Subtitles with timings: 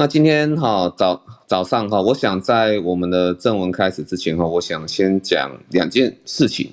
[0.00, 6.70] 那今天哈早早上哈，我想在我们的正文开始之前哈，我想先讲两件事情。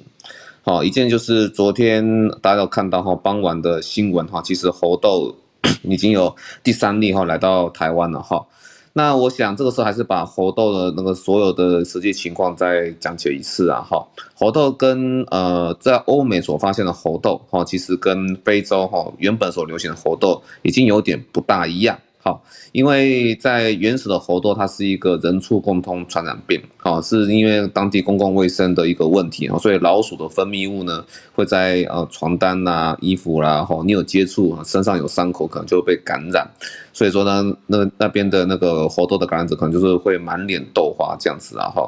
[0.62, 5.36] 好，一件就是昨天大家有看到哈，傍晚的新闻哈，其实猴痘
[5.82, 8.46] 已经有第三例哈来到台湾了哈。
[8.94, 14.06] 那我想这个时候还是把猴痘的那个所有的实际情况再讲解一次啊哈。
[14.36, 21.98] 猴痘跟呃在欧美所发现的猴痘哈，其实跟非洲哈原本所流行的猴痘已经有点不大一样。
[22.28, 31.06] 好，因为在原始的猴痘，它是一个人畜共通传染病，好，是因为当地公共卫生的一个问题啊，所以老鼠的分泌物呢
[31.36, 36.50] 会在呃床单呐、衣服啦，哈，你有接触，身上有伤口，可能就会被感染，
[36.92, 41.88] 所以说呢，那那边的那个猴痘的感染者可能就是会满脸痘花这样子啊，哈，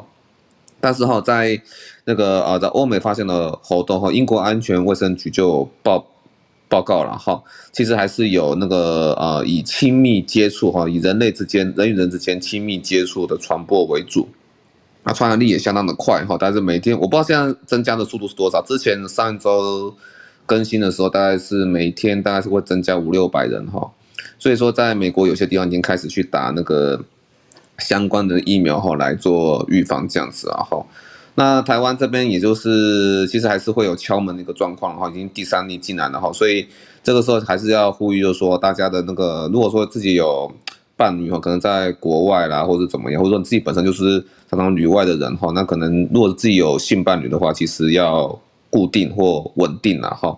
[0.80, 1.60] 但是哈，在
[2.06, 6.06] 那个呃在欧美发现的猴痘哈，英国安全卫生局就报。
[6.70, 14.28] 报告了哈，其实还是有那个呃，以亲密接触哈，以人类之间人与人之间亲密接触的传播为主，
[15.04, 19.96] 那传染力也相当的快哈，但是每天我不知道现在增加的速度是多少，之前上周
[20.46, 23.90] 更新的时候大概是每天大概是会增加五六百人哈，
[24.38, 27.02] 所以说在美国有些地方已经开始去打那个
[27.78, 30.86] 相关的疫苗哈来做预防这样子啊哈。
[31.40, 36.66] 那台湾这边也就是，其实还是会有敲门的一个状况哈，已经第三例进来了哈，所以
[37.04, 40.52] 这个时候还是要呼吁，就是说大家的那个，如果说自己有
[40.96, 48.28] 伴侣哈，可能在国外啦，或者怎么样，或者说你自己本身就是常常旅外的人哈，那可能如果自己有性伴侣的话，其实要
[48.72, 50.36] 固定或稳定了哈。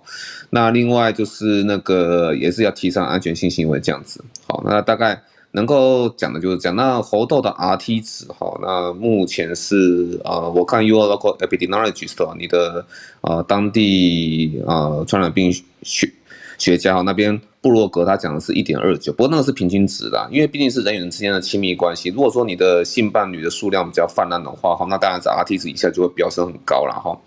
[0.50, 5.22] 那另外就是那个也是要提倡安全性行为这样子，好，那大概。
[5.52, 12.86] 能够讲的就是讲那猴痘的 Rt 值哈，那目前是呃，我看 Your local epidemiologist 你的
[13.22, 16.12] 呃当地呃传染病学
[16.60, 22.10] 学家哈那边布洛格他讲的是一点二九，不过那个是平均值啦，因为毕竟是人与人之间的亲密关系。
[22.10, 27.18] 如果说你的性伴侣的数量比较泛滥的话哈，那当然是 Rt 值一下就会飙升很高了哈。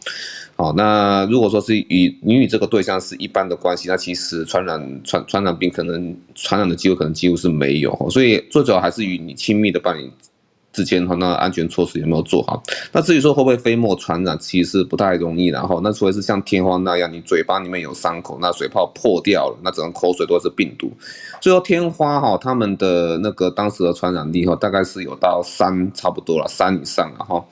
[0.55, 10.09] 好，那如果说是与你与这个对象是一般的关系，那其实传染传传染病可能传染的机会可能几乎是没有，所以最主要还是与你亲密的伴侣
[10.73, 12.63] 之间哈，那安全措施有没有做好？
[12.91, 15.49] 那至于说会不会飞沫传染，其实不太容易。
[15.49, 20.91] 然后，那除非是像天花那样，你嘴巴里面有伤口，那水泡破掉了，那整个口水都是病毒。
[21.41, 27.45] 所以说天花哈，他们的那个当时的传染力哈，大概是有到三差不多了，三以上了哈。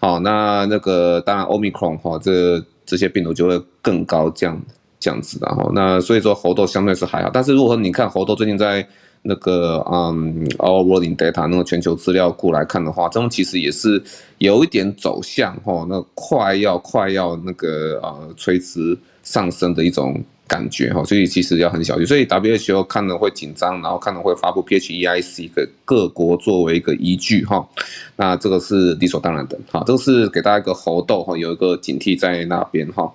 [0.00, 4.60] 好，那那个当然欧米克戎哈，这这些病毒就会更高这样
[5.00, 5.70] 这样子的哈。
[5.74, 8.86] 那所以说猴痘相对是还好，但是如果你看猴痘最近在。
[9.22, 14.02] 那个嗯，Our World in Data 那个全球资料库来看的话，这种其实也是
[14.38, 22.06] 有一点走向哈，那快要快要那个呃垂直上升的一种感觉哈，所以其实要很小心。
[22.06, 27.68] 所以 WHO 看了会紧张，然后看了会发布 PHEIC 给各国作为一个依据哈。
[28.16, 33.12] 那这个是理所当然的哈，这个是给大家一个猴痘哈，有一个警惕在那边哈。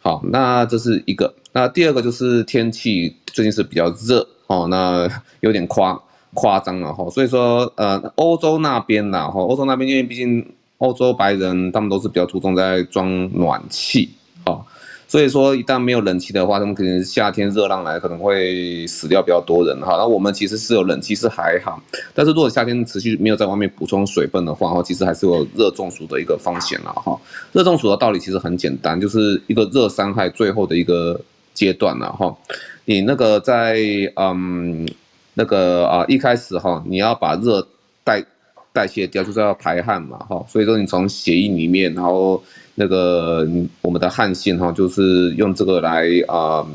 [0.00, 1.32] 好，那这是一个。
[1.52, 4.26] 那第二个就是天气最近是比较热。
[4.46, 5.08] 哦，那
[5.40, 6.00] 有点夸
[6.34, 10.44] 夸张了哈，所以说呃，欧洲那边呐哈，欧洲那边因为毕竟
[10.78, 14.10] 欧洲白人他们都是比较注重在装暖气，
[14.44, 14.64] 哈，
[15.06, 19.96] 所以说一旦没有冷气的话，他们可能夏天热浪来可能会死掉比较多人哈。
[19.98, 21.80] 那我们其实是有冷气是还好，
[22.14, 27.16] 但是如果夏天持续没有在外面补充水分的话，哈，其实还是有热中暑的一个风险了哈。
[27.52, 31.20] 热中暑的道理其实很简单，就是一个热伤害最后的一个
[31.52, 32.34] 阶段了哈。
[32.84, 33.76] 你那个在
[34.16, 34.88] 嗯
[35.34, 37.66] 那个啊一开始哈，你要把热
[38.04, 38.22] 代
[38.72, 42.42] 代谢掉，就是要排汗嘛哈，所以说你从血液里面，然后
[42.74, 43.46] 那个
[43.80, 46.66] 我们的汗腺哈，就是用这个来啊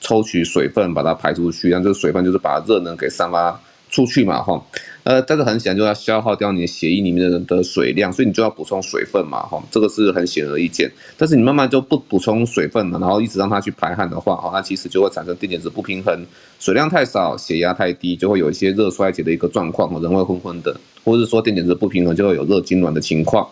[0.00, 3.58] 抽取水分，把它排出去，让这个水分就是把热能给散发
[3.96, 4.62] 出去嘛哈。
[5.04, 10.90] 呃，但是很显然就要消耗掉你的血液里面的的水量，所以你就要补充水分嘛，哈，这个是很显而易见。
[11.16, 16.26] 但是你慢慢就不补充水分了，然后一直让它去排汗的话，哈，那其实就会产生电解质不平衡，
[16.58, 23.48] 水量太少，血压太低，就会有一些热衰竭的一个状况，人会昏昏的，或者是说电解质不平衡就会有热痉挛的情况。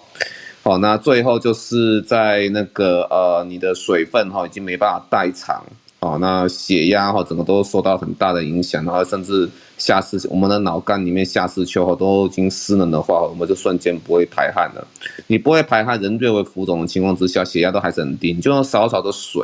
[0.64, 5.64] 好，那最后就是在那个呃，你的水分哈已经没办法代偿。
[6.00, 14.87] 哦，那血压哈，整个都受到很大的影响，然后甚至下次，我们的脑干里面下视丘哈都已经湿冷的话，我们就瞬间不会排汗了。
[15.26, 19.43] 你不会排汗，人略微浮肿的情况之下，血压都还是很低，你就用少少的水，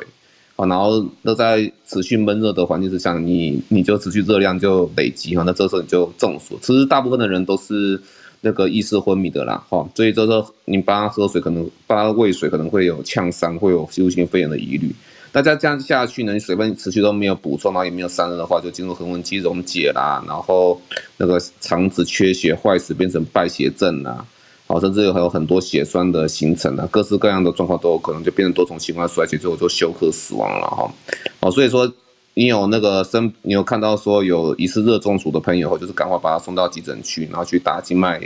[0.57, 6.59] 啊，然后都在持续闷热的环境之下，你你就持续热量就累积哈，那这时候你就中暑。
[6.63, 8.01] 其实大部分的人都是
[8.41, 14.95] 那个意识昏迷的啦，哈，所以这时候你帮他喝水，可能帮他喂水，可能会有呛伤，会有吸入性肺炎的疑虑。
[15.33, 20.81] 大家这样下去呢，你水分持续都没有补充，然后也没有散热的话，就进入横纹肌溶解啦，然后
[21.17, 24.25] 那个肠子缺血坏死变成败血症啦，
[24.67, 30.93] 好，甚至还有很多血栓的形成啊，各式各样的状况都有可能就变成多重器官衰竭，最后就休克死亡了哈。
[31.41, 31.93] 好，所以说
[32.35, 38.21] 你有那个生，你有看到说有疑似热中暑的朋友，就是赶快把他送到急诊区，然后去打静脉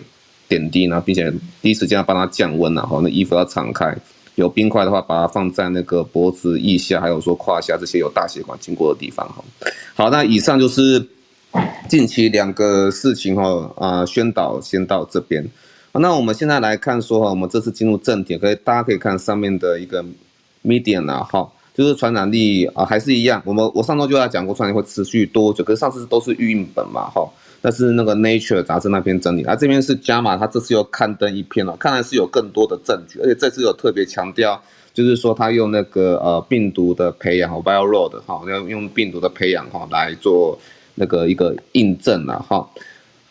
[0.48, 1.30] 点滴，然后并且
[1.60, 3.94] 第一时间要帮他降温，然后那衣服要敞开。
[4.36, 9.44] 有冰块的话，把它放在那个脖子腋下，还有说胯下这些有大血管经过的地方哈。
[9.94, 11.06] 好，那以上就是
[11.88, 15.48] 近期两个事情哈啊，宣导先到这边。
[15.92, 20.04] 那我们现在来看说哈，我们这次进入正题，可以大家可以看上面的一个
[20.64, 23.40] median 啊哈，就是传染力啊还是一样。
[23.44, 27.24] 我们我上周就要讲过传染力会持续多久，可是上次都是预印本嘛哈。
[27.64, 34.62] 但是那个 Nature 杂志那篇整理，啊这边是加码他这次又刊登一篇了，看来是有更多的证据，而且这次有特别强调，
[34.92, 40.58] 就是说他用那个呃病毒的培养，viral load 哈，要用病毒的培养哈来做
[40.96, 42.68] 那个一个印证了哈。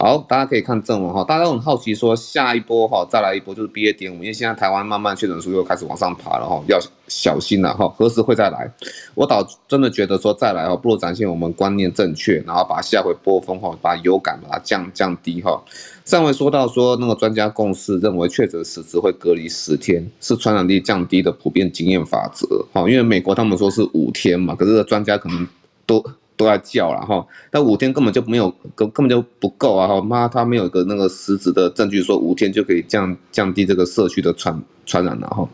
[0.03, 6.77] 好，大家可以看正文哈，大家都很好奇说下一波哈，再来一波就是 BA 点五，因为现在台湾慢慢确诊数又开始往上爬了哈，要
[7.07, 8.69] 小心了哈，何时会再来？
[9.15, 15.63] 我倒真的觉得说再来哈，不如展现我们观念正确，然后把下回波峰哈，把流感把它降降低哈。
[16.03, 25.47] 上回说到说那个专家共识认为确诊时只会隔离十天，是传染力降低的普遍经验法则哈，因为美国他们说是五天嘛，可是专家可能
[25.85, 26.03] 都。
[26.35, 29.87] 都在叫了哈，但五天根本就没有，根根本就不够啊！
[29.87, 35.47] 哈，妈，他没有一个那个实质的证据说五天就可以降降低这个社区的传传染了哈，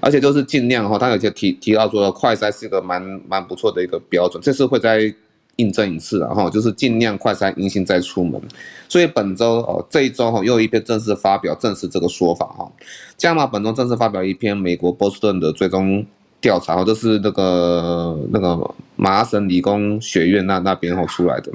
[0.00, 5.14] 而且就是尽量哈，他有些提提到说快筛是一个蛮蛮不错的一个标准，这次会再
[5.56, 8.40] 印证一次了哈，就是尽量快筛阴性再出门。
[8.88, 12.70] 所以本周哦，这一周哈又一篇正式发表证实这个说法哈，
[13.16, 16.04] 加码本周正式发表一篇美国波士顿的追踪。
[16.40, 21.50] 调查哦，这是那个那个麻省理工学院那那边后出来的，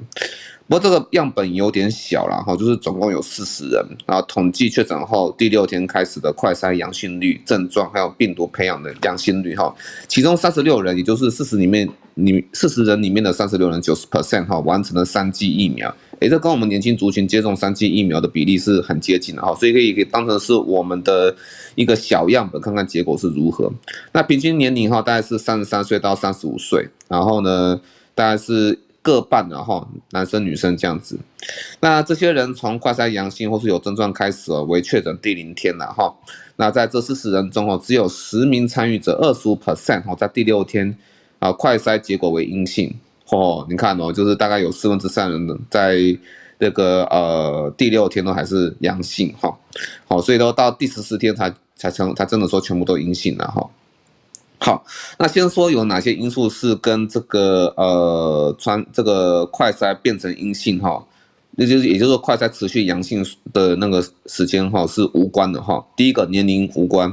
[0.67, 9.73] 不过这个样本有点小了哈，就是总共有四十人，然后统计确诊后第六天开始的快筛阳性率、症状还有病毒培养的阳性率哈，
[10.07, 15.93] 其中三十六人，也就是四十里面，你四十人里面的三十六人，九十 percent 哈完成了三剂疫苗。
[16.23, 21.35] 诶，这跟我们年轻族群接种三剂疫苗的比例是很接近的哈，所以可以可以当成是我们的
[21.75, 23.69] 一个小样本，看看结果是如何。
[24.13, 27.81] 那平均年龄哈，大概是三十三岁到三十五岁，然后呢，
[28.15, 31.19] 大概是各半的哈，男生女生这样子。
[31.81, 36.15] 那这些人从快筛阳性或是有症状开始为确诊第零天了哈。
[36.55, 40.97] 那在这四十人中哦，只有十名参与者，二十五 percent 哈，在第六天
[41.39, 42.95] 啊，快筛结果为阴性。
[43.33, 45.97] 哦，你看哦，就是大概有四分之三人在
[46.59, 49.57] 这个呃第六天都还是阳性哈，
[50.07, 53.67] 好，所以都到第十四天才才成才真的说全部都阴性了哈。
[54.59, 54.85] 好，
[55.17, 61.03] 那先说有哪些因素是跟这个呃穿这个快筛变成阴性哈，
[61.57, 65.83] 那就是也就是说快筛持续阳性的那个时间哈是无关的哈。
[65.97, 67.11] 第一个年龄无关。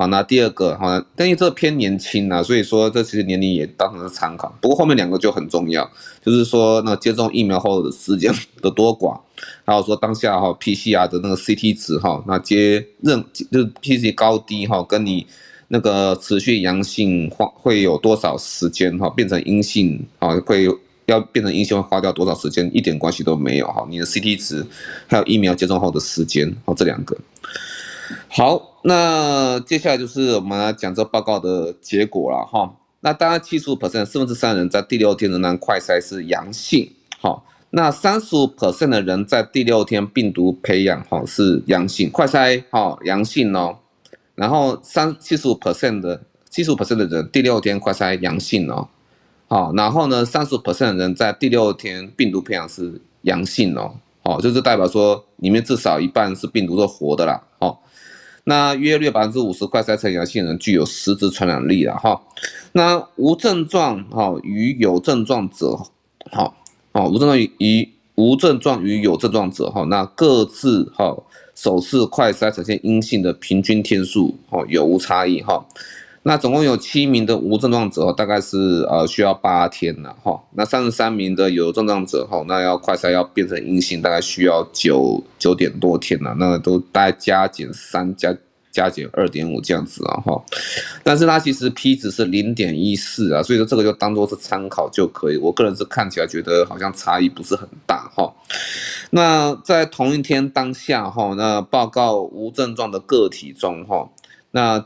[0.00, 0.86] 好，那第二个，好，
[1.16, 4.56] 但因为这偏年轻啊，所以说这其实年龄也当成是参考。
[4.60, 5.90] 不过后面两个就很重要，
[6.24, 9.18] 就是说那接种疫苗后的时间 的多寡，
[9.64, 15.26] 还有说当下哈 PCR 的那个 CT 值哈，那接任就是 P C 高低哈，跟你
[15.66, 20.68] 那个持续阳性花会有多少时间哈，变成阴性啊，会
[21.06, 23.84] 要变成阴性会花掉多少时间，一点关系都没有哈。
[23.90, 24.64] 你的 CT 值
[25.08, 27.16] 还有疫苗接种后的时间，好，这两个。
[28.28, 32.74] 好，那接下来就是我们来讲这报告的结果了哈。
[33.00, 43.78] 那当然七十五 percent 四分之三人在第六天仍然快筛是阳性，好，那三十五 percent 的人在第六天病毒培养哈是阳性，快筛哈阳性哦。
[44.34, 48.88] 然后三七十五 percent 的七十五 percent 的人第六天快筛阳性哦，
[49.48, 57.78] 好，然后呢三十五 percent 的人在第六天病毒培养是阳性哦，哦，就是代表说里面至少一半是病毒是活的啦，哦。
[58.48, 62.18] 那约略百分之五十快筛呈阳性人具有实质传染力了哈。
[62.72, 65.78] 那无症状哈与有症状者，
[66.30, 66.50] 哈
[66.92, 71.14] 哦无症状与无症状与有症状者哈，那各自哈
[71.54, 75.62] 首次快筛呈现阴性的平均天数哈有无差异哈。
[76.28, 80.38] 那总共有七名的无症状者，大概是呃需要八天了哈。
[80.52, 86.36] 那三十三名的有症状者哈，那要快筛要变成阴性，大概需要九九点多天了。
[86.38, 88.36] 那都大概加减三加
[88.70, 90.44] 加减二点五这样子啊哈。
[91.02, 95.38] 但是它其实 P 值是零点一四啊，所以说这个就当做是参考就可以。
[95.38, 98.30] 我个人是看起来觉得好像差异不是很大哈。
[99.12, 104.10] 那在同一天当下哈，那报告无症状的个体中哈，
[104.50, 104.84] 那。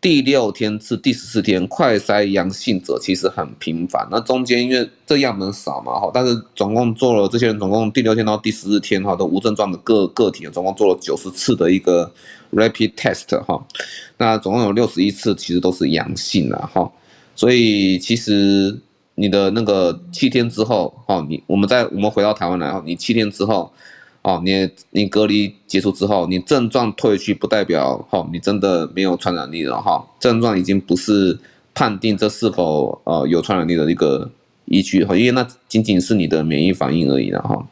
[0.00, 12.10] 第六天至第十四天快筛阳性者其实很频繁，那中间因为这样本少嘛哈，但是总共做了这些人总共第六天到第十四天哈都无症状的个个体，总共做了九十次的一个
[12.50, 13.62] rapid test 哈，
[14.16, 16.90] 那总共有六十一次其实都是阳性了哈，
[17.36, 18.74] 所以其实
[19.16, 23.70] 你的那个七天之后哈，你我们在我们回到台湾来哈，你七天之后。
[24.22, 30.06] 哦，你你隔离结束之后，你症状退去不代表哈，你真的没有传染力了哈。
[30.18, 31.38] 症状已经不是
[31.74, 34.30] 判定这是否呃有传染力的一个
[34.66, 37.66] 依据哈，因为那仅仅是你的免疫反应而已了哈。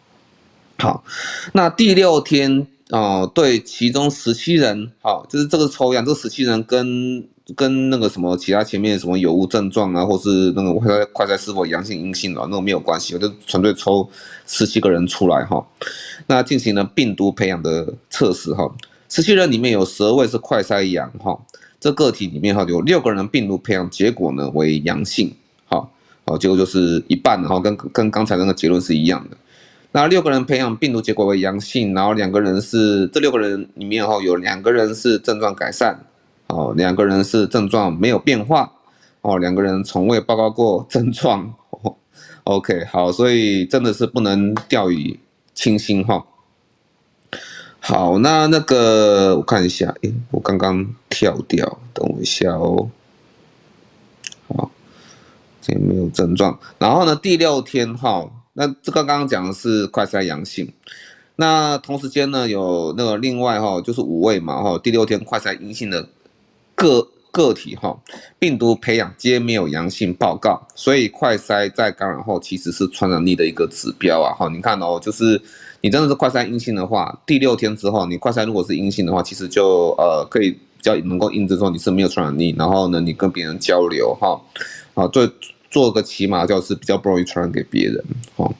[0.78, 1.04] 好，
[1.52, 7.26] 那第六天哦，对，其中十七人，哈，就是这个抽样，这十七人跟。
[7.56, 14.06] 跟那个什么其他前面什么有无症状啊，或是那个快筛快筛是否阳性阴性啊，那个没有关系，我就纯粹抽
[14.46, 15.66] 十七个人出来哈，
[16.26, 18.70] 那进行了病毒培养的测试哈，
[19.08, 21.38] 十七人里面有十二位是快筛阳哈，
[21.80, 25.32] 这个体里面哈有六个人病毒培养结果呢为阳性，
[25.64, 25.90] 好，
[26.26, 29.36] 好，结果就是一半哈，跟跟刚才那个结论是一样的，
[29.92, 35.98] 那六个人培养病毒结果为阳性，然后两个人是这六个人里面哈有两个人是症状改善。
[36.48, 38.72] 哦，两个人是症状没有变化，
[39.20, 41.94] 哦，两个人从未报告过症状，哦
[42.44, 45.20] ，OK，好，所以真的是不能掉以
[45.54, 46.24] 轻心哈。
[47.80, 52.88] 好，那那个我看一下，诶，我刚刚跳掉，等我一下哦。
[54.48, 54.70] 好，
[55.60, 60.72] 这没有症状，然后呢，第六天哈，那这个刚刚讲的是快筛阳性，
[61.36, 66.08] 那同时间呢有那个另外哈，就是五位嘛哈，第六天快筛阴性的。
[66.78, 67.96] 个个体哈，
[68.38, 74.48] 病毒培养皆没有阳性报告，所以快筛在感染后其实是传染力的一个指标啊哈。
[74.48, 75.40] 你看哦，就是
[75.80, 84.40] 你真的是快筛阴性的话，第六天之后你快筛如果是阴性的话，其实就呃可以比较能够印证说你是没有传染力，然后呢你跟别人交流哈，
[84.94, 85.28] 啊做
[85.70, 88.02] 做个起码就是比较不容易传染给别人
[88.36, 88.50] 哈。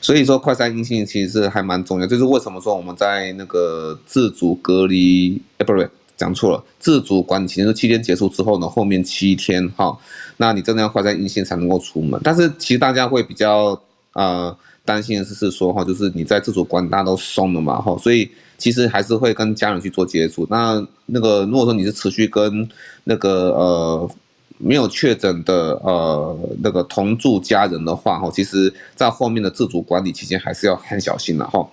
[0.00, 5.88] 所以说快筛阴性其实是还蛮重要，就是为什么说我们在那个自主隔离哎不对。
[6.22, 9.98] 讲错了，自主管理期是七天结束之后呢，后面七天哈，
[10.36, 12.20] 那你真的要快在阴性才能够出门。
[12.22, 13.76] 但是其实大家会比较
[14.12, 20.46] 呃担心的是是说哈，就是你在自主管大家都松了嘛哈，所以其实还是会跟家人去做接触。
[20.48, 22.68] 那那个如果说你是持续跟
[23.02, 24.10] 那个呃
[24.58, 31.68] 没有确诊的呃那个同住家人的话哈，其实在后面的自主管理期间还是要很小心的哈。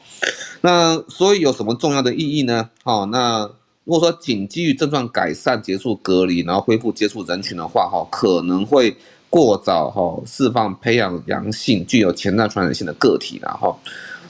[0.61, 2.67] 那所以有什么重要的意义呢？
[2.83, 3.47] 哈，那。
[3.89, 8.95] 如果说仅基于症状改善结束隔离，然后恢复接触人群的话，哈，可能会
[9.31, 13.75] 过早哈释放培养阳性、具有潜在传染性的个体然后，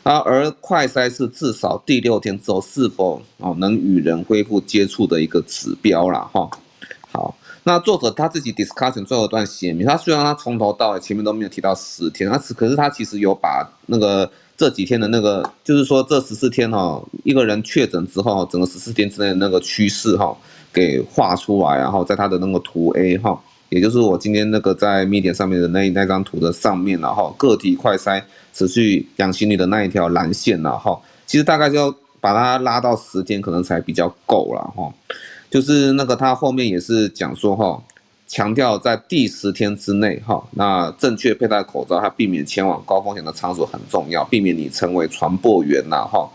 [0.03, 6.49] 啊，而快筛是至少第六天之后是否哦能与人恢复接触的一个指标了哈。
[7.11, 14.31] 好，那作者他自己 discussion 最后一段写明，他虽然他从头到尾前面都没有提到十天，他是可是他其实有把那个。
[14.59, 20.35] 这几天的那个，就是说这十四天哈，一个人确诊之后，整个十四天之内的那个趋势哈，
[20.73, 28.21] 给画出来，然后在他的那个图 A 哈，也就是我今天那个在 Medium 上面的那那张图的上面，然后个体快筛
[28.53, 34.93] 持续阳性率的那一条蓝线了哈，其实大概就要把它拉到十天，可能才比较够了哈，
[35.49, 37.81] 就是那个他后面也是讲说哈。
[38.29, 46.29] 强调在第十天之内，哈，那正确佩戴口罩，还避免前往高风险的场所很重要，避免你成为传播源呐，哈。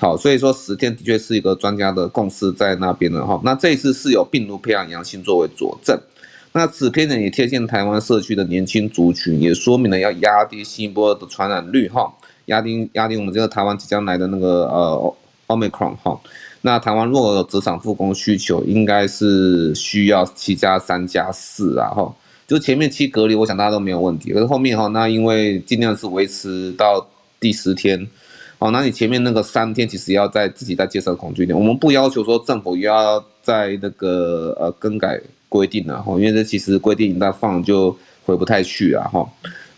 [0.00, 3.40] 好，所以说十天的确是一个专家的共识在那边的哈。
[3.44, 5.96] 那这一次是有病毒培养阳性作为佐证，
[6.52, 12.12] 那此篇呢也贴近台湾社区的年轻族群，也说明了要压低新一波的传染率，哈，
[12.46, 15.14] 压低压低我们这个台湾即将来的那个呃
[15.46, 16.18] Omicron 哈。
[16.68, 22.14] 那台湾如果有职场复工需求，应该是需要七加三加四啊，哈，
[22.46, 24.34] 就前面七隔离，我想大家都没有问题。
[24.34, 27.06] 可是后面哈，那因为尽量是维持到
[27.40, 28.06] 第十天，
[28.58, 31.58] 哦，那你前面那个三天其实要在自己再接受恐惧点。
[31.58, 37.96] 我们不要求说政府又要在那个呃更改规定了哈，因为这其实规定一旦放就
[38.26, 39.26] 回不太去啊，哈。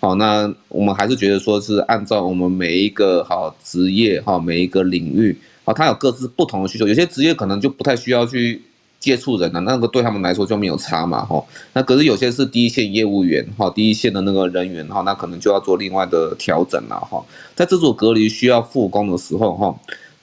[0.00, 5.38] 好，那我们还是觉得说是按照我们每一个好职业哈，每一个领域。
[5.72, 8.62] 他有各自不同的需求，有些职业可能就不太需要去
[8.98, 11.42] 接触人了，那个对他们来说就没有差嘛，哈。
[11.72, 17.24] 那可是有些是第一线业务员，哈，第一线的那个人员，哈，那可能就要做另外的调整了，哈。
[17.54, 19.74] 在自主隔离需要复工的时候，哈，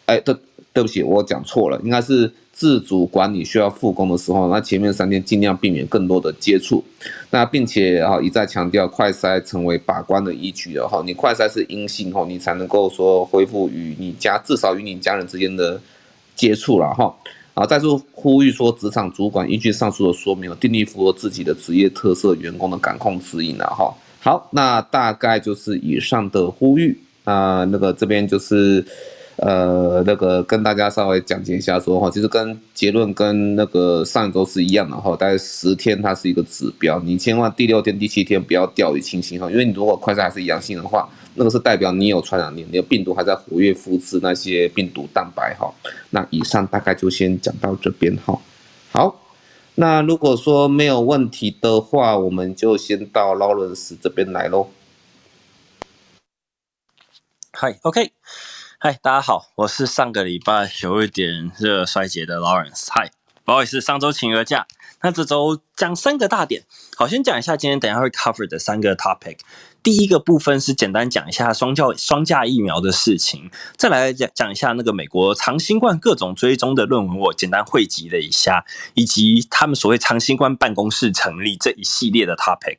[0.06, 0.36] 哎，对，
[0.74, 2.32] 对不起，我讲错了，应该是。
[2.58, 6.84] 自主管理需要复工的时候，那前面三天尽量避免更多的接触，
[7.30, 15.80] 那并且哈一再强调快筛成为把关的依据了哈，你快筛是阴性后，你才能够说恢复与你家至少与你家人之间的
[16.36, 17.16] 接触了哈。
[17.54, 23.94] 啊，再次呼吁说，职场主管依据上述的说明，订立符合自己的职业特色员工的感控指引了哈。
[24.20, 28.84] 好，那大概就是以上的呼吁啊，那个这边就是。
[29.38, 45.72] 呃，那个跟大家稍微讲解一下说哈，其实跟结论跟那个上一周是一样的哈，大概十天它是一个指标，你千万第六天、第七天不要掉以轻心哈，因为你如果快筛还是阳性的话，那个是代表你有传染力，你的病毒还在活跃复制那些病毒蛋白哈。
[46.10, 48.40] 那以上大概就先讲到这边哈。
[48.92, 49.22] 好，
[49.76, 54.70] 那如果说没有问题的话，我们就先到劳伦斯这边来喽。
[57.52, 58.12] 嗨，OK。
[58.80, 62.86] 嗨，大家好，我是上个礼拜有一点热衰竭的 Lawrence。
[62.92, 63.10] 嗨，
[63.44, 64.68] 不好意思，上周请了假。
[65.02, 66.62] 那这周讲三个大点，
[66.96, 69.40] 好，先讲一下今天等下会 cover 的三个 topic。
[69.82, 82.78] 第一个部分是简单讲一下双教双价疫苗的事情，再来讲讲一下那个美国长新冠各种追踪的论文，我简单汇集了一下，以及他们所谓长新冠办公室成立这一系列的 topic。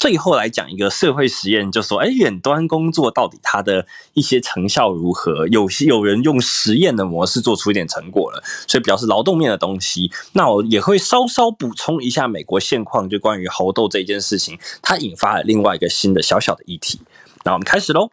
[0.00, 5.46] 最后来讲一个社会实验，就说，哎，远端工作到底它的一些成效如何？
[5.48, 10.10] 有些有人用实验的模式做出一点成果了，所以比较是劳动面的东西。
[10.32, 17.02] 那我也会稍稍补充一下美国现况，就关于猴痘这件事情，它引发了另外一个新的小小的议题。
[17.44, 18.10] 那我们开始喽。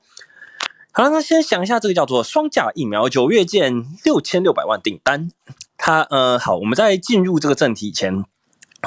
[0.92, 5.32] 好了，那先想一下这个叫做双价疫苗，九月见六千六百万订单。
[5.78, 8.26] 它呃，好，我们在进入这个正题以前。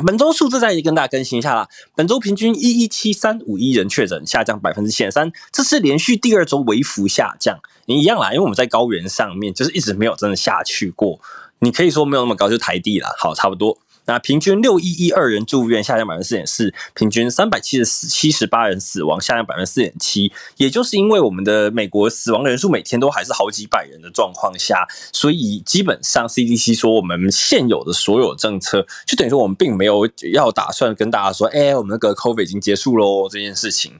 [0.04, 1.68] 本周数字再跟大家更新一下啦。
[1.94, 7.58] 本周平均一一七三五一人确诊，下降百分之七点三，这是连续第二周微幅下降。
[7.86, 11.18] 你一样啦，因为我们在高原上面，就是一直没有真的下去过。
[11.58, 13.12] 你可以说没有那么高，就是台地啦。
[13.18, 13.76] 好，差不多。
[14.10, 20.32] 那平均六一一二人住院，下降百分之四点四，平均三百七十四七十八人死亡，下降百分之四点七。
[20.56, 33.92] 也就是因为我们的美国死亡人数每天都还是好几百人的状况下，所以基本上 CDC 说我们现有的所有政策，就等于说我们并没有要打算跟大家说，哎，我们那个 COVID 已经结束喽这件事情，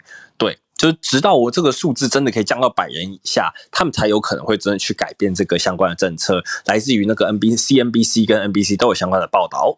[0.80, 6.42] 就直到我这个数字真的可以降到百人以下，他们才有可能会真的去改变这个相关的政策。
[6.64, 9.76] 来自于那个 NBC、NBC 跟 NBC 都有相关的报道。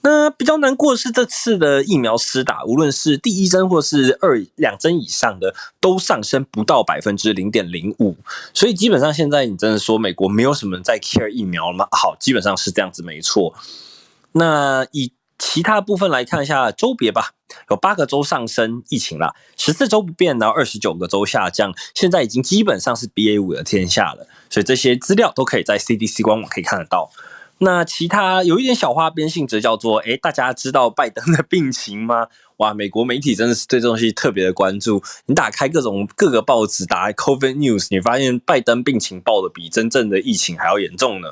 [0.00, 8.16] 那比较难过的是，这次的疫苗施打，无论是第一针或是二两针以上的，都上升不到百分之零点零五。
[8.52, 11.86] 所以基本上现在你真的说美国没有什么人在 care 疫苗了吗？
[11.92, 13.54] 好，基本上是这样子，没错。
[14.32, 15.12] 那以
[15.44, 17.32] 其他部分来看一下周别吧，
[17.68, 27.10] 有八个州上升疫情了，十四州不变，然后二十九个州下降，现在已经基本上是 BA 五的天下了，所以这些资料都可以在 CDC 官网可以看得到。
[27.58, 32.28] 那其他有一点小花边性质，叫做诶，大家知道拜登的病情吗？
[32.58, 35.02] 哇，美国媒体真的是对这东西特别的关注。
[35.26, 41.28] 你打开各种各个报纸，打开 COVID News，你发现拜登病情报的比真正的疫情还要严重呢。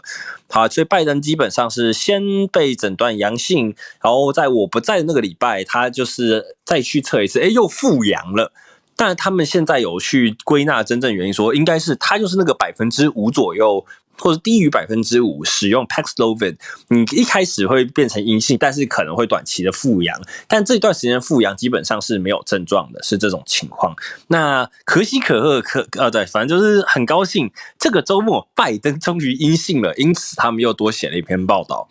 [0.48, 8.52] 好，所以拜登基本上是先被诊断阳性，然后在我不在那个礼拜，他就是再去测一次，诶，又复阳了。
[8.96, 13.86] 但他们现在有去归纳真正原因，说应该是他就是那个百分之五左右。
[14.20, 16.56] 或者低于百分之五使用 Paxlovid，
[16.88, 23.94] 你一开始会变成阴性，但是可能会短期的复阳，但这段时间复阳基本上是没有症状的，是这种情况。
[24.28, 31.88] 那可喜可贺，可呃对，反正就是很高兴，这个周末拜登终于阴性了，因此他们又多写了一篇报道。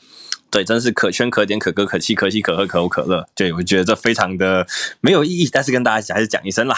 [0.52, 3.28] 对，真是可圈可点，可歌可泣，可喜可贺，可口可乐。
[3.36, 4.66] 对，我觉得这非常的
[5.00, 6.76] 没有意义，但是跟大家讲还是讲一声啦。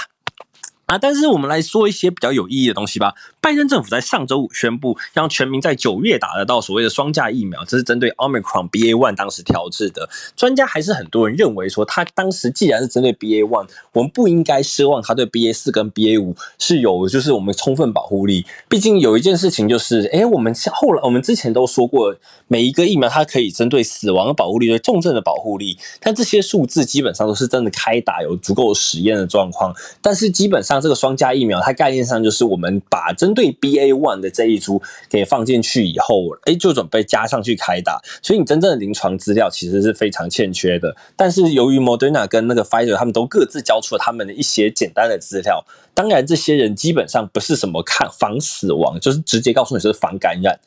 [0.92, 3.16] 啊，但是我们来说一些比较有意义的东西吧。
[3.40, 10.10] 拜登政府在上周五宣布，让全民在九月打得到所谓的双价疫苗，这是针对 Omicron BA one 当时调制的。
[10.36, 18.46] 专家还是很多人认为说，他当时既然是针对 BA one，我们不应该奢望他对 BA 四跟 BA 五是有就是我们充分保护力。
[18.68, 22.14] 毕竟有一件事情就是，哎，我们后来我们之前都说过，
[22.50, 29.74] 每一个疫苗它可以针对死亡的保护力、对重症的保护力，但这些数字基本上都是真的开打有足够实验的状况。
[30.02, 30.81] 但是基本上。
[30.82, 38.02] 这个双价疫苗，它概念上就是我们把针对 BA one 的这一株给放进去以后，哎，就准备加上去开打。
[38.22, 40.96] 所以你真正的临床资料其实是非常欠缺的。
[41.16, 45.64] 但是由于 Moderna 跟那个 Pfizer 他们都各自交出了他们的一些简单的资料，
[45.94, 50.60] 当然这些人基本上不是什么看防死亡，就是直接告诉你是防感染。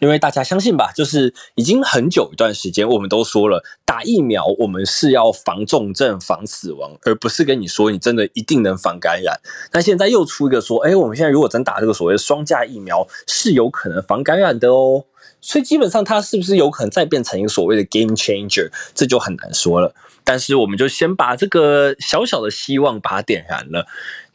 [0.00, 9.38] 因为大家相信吧，就是已经很久一段时间，我们都说了，打疫苗我们是要防重症、防死亡，而不是跟你说你真的一定能防感染。
[9.72, 15.04] 那现在又出一个说，哎，我们现在如果真打这个所谓的双价疫苗，是有可能防感染的哦。
[15.42, 19.94] 所以基本上它是不是有可能再变成一个所谓的 game changer，这就很难说了。
[20.22, 23.86] 但是我们就先把这个小小的希望把它点燃了。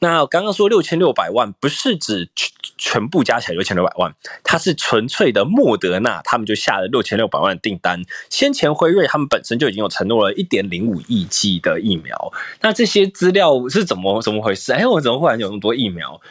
[0.08, 2.30] 那刚刚说六千六百万，不是指
[2.78, 4.14] 全部加起来六千六百万，
[4.44, 8.02] 它是纯粹的莫德纳，他们就下了六千六百万订单。
[8.30, 12.32] 先前辉瑞他们本身就已经有承诺了一点零五亿剂的疫苗。
[12.62, 14.74] 那这些资料是怎么怎么回事？
[14.74, 16.22] 哎，我怎么忽然有那么多疫苗？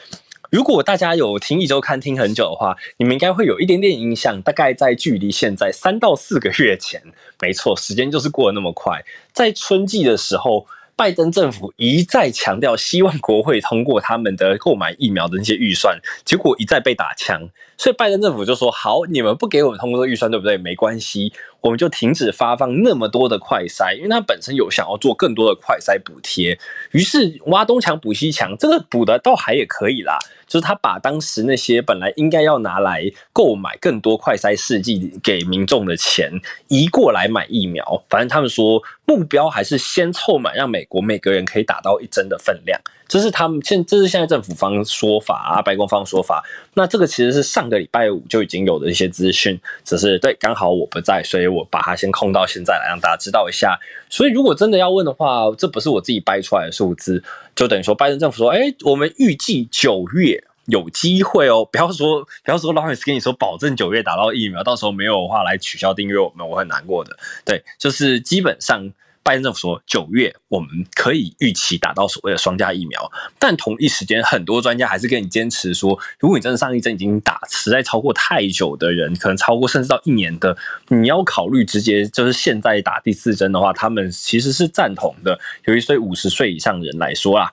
[0.50, 7.02] 如果大家有听一周刊听很久的话，你们应该会有一点点印象，大概在距离现在三到四个月前，
[7.40, 10.66] 没错，时间就是过得那么快，在春季的时候。
[10.96, 20.56] 拜登政府一再强调，希望国会通过他们的购买疫苗的那些预算，结果一再被打枪，所以拜登政府就说：“好，你们不给我们通过预算，对不对？
[20.56, 26.58] 没关系，我们就停止发放那么多的快筛，因为他本身有想要做更多的快筛补贴。
[26.92, 30.18] 于是挖东墙补西墙，这个补的倒还也可以啦。”
[30.54, 36.30] 就是他把当时那些本来应该要拿来购买更多快筛试剂给民众的钱
[36.68, 42.80] 移过来买疫苗，反正他们说目标还是先凑满，让美国每个人可以打到一针的分量。
[43.06, 46.42] 这是他们现这是现在政府方说法啊，白宫方说法。
[46.74, 53.78] 那这个其实是上个礼拜五就已经有的一些资讯，只是对刚好我不在，所以我把它先空到现在来让大家知道一下。
[54.08, 57.22] 所以如果真的要问的话，这不是我自己掰出来的数字。
[57.54, 67.16] 就等于说，拜登政府说：“哎、我们预计九月有机会哦，不要说不要说，Lawrence 跟你说保证九月打到疫苗，到时候没有的话来取消订阅我们，我很难过的。
[67.44, 68.90] 对，就是基本上，
[69.24, 80.54] 拜登政府说九月我们可以预期打到所谓的双价疫苗，但同一时间，很多专家还是跟你坚持说，如果你真的上一针已经打实在超过太久的人，可能超过甚至到一年的，
[80.88, 85.40] 你要考虑直接就是现在打第四针的话，他们其实是赞同的。
[85.64, 87.50] 尤其对五十岁以上人来说啦。”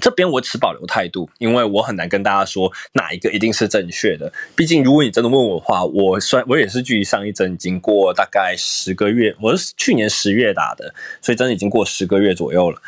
[0.00, 4.32] 这边我持保留态度，因为我很难跟大家说哪一个一定是正确的。
[4.54, 12.80] 毕竟，如果你真的问我的话，我算我也是距离上一针已经过大概十个月，我是去年十月打的，所以真的已经过十个月左右了。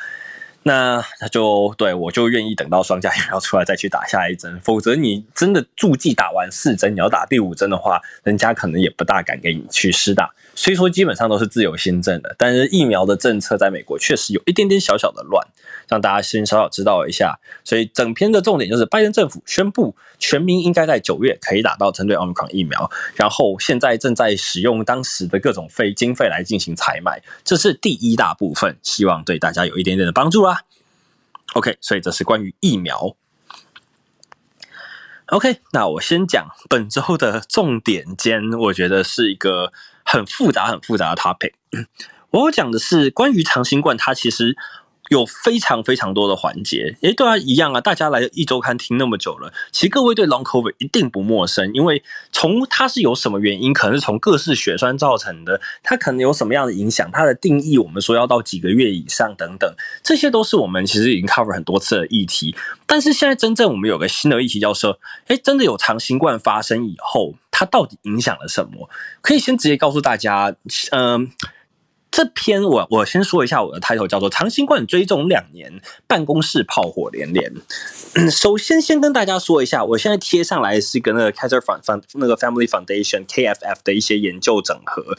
[0.63, 10.31] 那他就对我就愿意等到双价疫苗出来再去打下一针，否则你真的注剂打完四针，你要打第五针的话，人家可能也不大敢给你去施打。
[10.55, 15.43] 虽说基本上都是自由新政的，但是疫苗的政策在美国确实有一点点小小的乱，
[15.91, 17.39] 让大家先稍稍知道一下。
[17.63, 30.63] 所以整篇的重点就是，拜登政府宣布全民应该在九月可以打到针对奥密克戎疫苗，然后现在正在使用当时的各种费经费来进行采买，这是第一大部分，希望对大家有一点点的帮助啦。
[31.53, 33.15] OK，所以这是关于疫苗。
[35.27, 39.73] OK，那我先讲本周的重点间，我觉得是一个。
[40.03, 41.53] 很复杂、很复杂的 topic。
[42.31, 44.57] 我要讲的是关于长新冠，它其实
[45.11, 46.97] 有非常非常多的环节。
[47.03, 47.81] 诶，对啊，一样啊。
[47.81, 62.55] 大家来一周刊听那么久了，其实各位对 Long COVID 一定不陌生，因为从它是有什么原因，可能是从各式血栓造成的，它可能有什么样的影响，它的定义我们说要到几个月以上等等，这些都是我们其实已经 cover 很多次的议题。
[62.87, 67.35] 但是现在真正我们有个新的议题，叫说，诶，真的有长新冠发生以后。
[67.53, 68.89] 它到底影响了什么？
[69.21, 70.55] 可以先直接告诉大家，
[70.93, 71.31] 嗯、
[72.11, 77.53] 这篇我我先说一下我的 title 叫做“长新冠追踪两年，办公室炮火连连”。
[78.31, 85.17] 首先，先跟大家说一下，我现在贴上来是跟那个 Kaiser Fund 那个 Family Foundation KFF 的一些研究整合，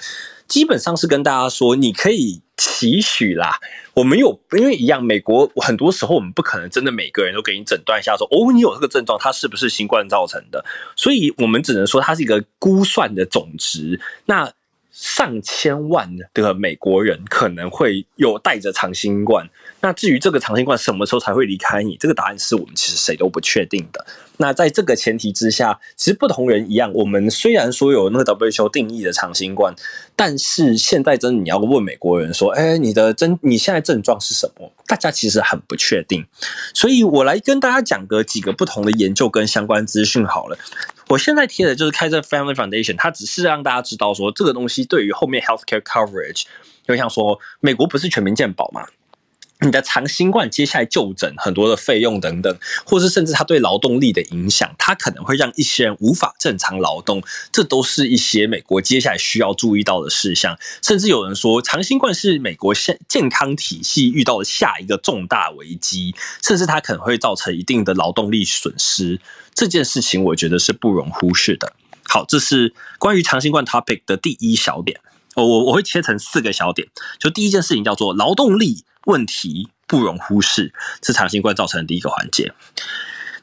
[0.48, 2.42] 基本上是跟大家说，你可以。
[2.58, 3.58] 期许啦，
[3.96, 10.64] 我们有，因为一样，美国很多时候我们不可能真的每个人都给你诊断一下说，哦，你有这个症状，它是不是新冠造成的？
[10.96, 14.00] 所以我们只能说它是一个估算的总值。
[14.26, 14.54] 那
[14.92, 19.50] 上千万的美国人可能会有带着长新冠，
[19.80, 24.06] 那至于这个长新冠什么时候才会离开你，这个答案是我们其实谁都不确定的。
[24.38, 29.74] 那在这个前提之下，其实不同人一样，我们虽然说有那个 WHO 定义的长新冠，
[30.16, 34.72] 但是现在真的你要问美国人说，哎，你的症你现在症状是什么？
[34.88, 36.26] 大家其实很不确定。
[36.74, 40.58] 所以我来跟大家讲个几个不同的研究跟相关资讯好了。
[41.12, 46.43] 我现在贴的就是开这 Family Foundation，它只是让大家知道说这个东西对于后面 healthcare coverage，
[46.88, 48.88] 就像说美国不是全民健保嘛，
[49.63, 57.21] 你的长新冠接下来就诊很多的费用等等，或是甚至它对劳动力的影响，它可能会让一些人无法正常劳动，
[57.52, 60.58] 这都是一些美国接下来需要注意到的事项。
[60.82, 69.21] 甚至有人说，长新冠是美国现健康体系遇到的下一个重大危机，甚至它可能会造成一定的劳动力损失。
[69.54, 71.71] 这件事情我觉得是不容忽视的。
[72.06, 75.00] 好，这是关于长新冠 topic 的第一小点。
[75.36, 76.88] 我我我会切成四个小点。
[77.20, 82.54] 就第一件事情叫做劳动力问题不容忽视，是长新冠造成的第一个环节。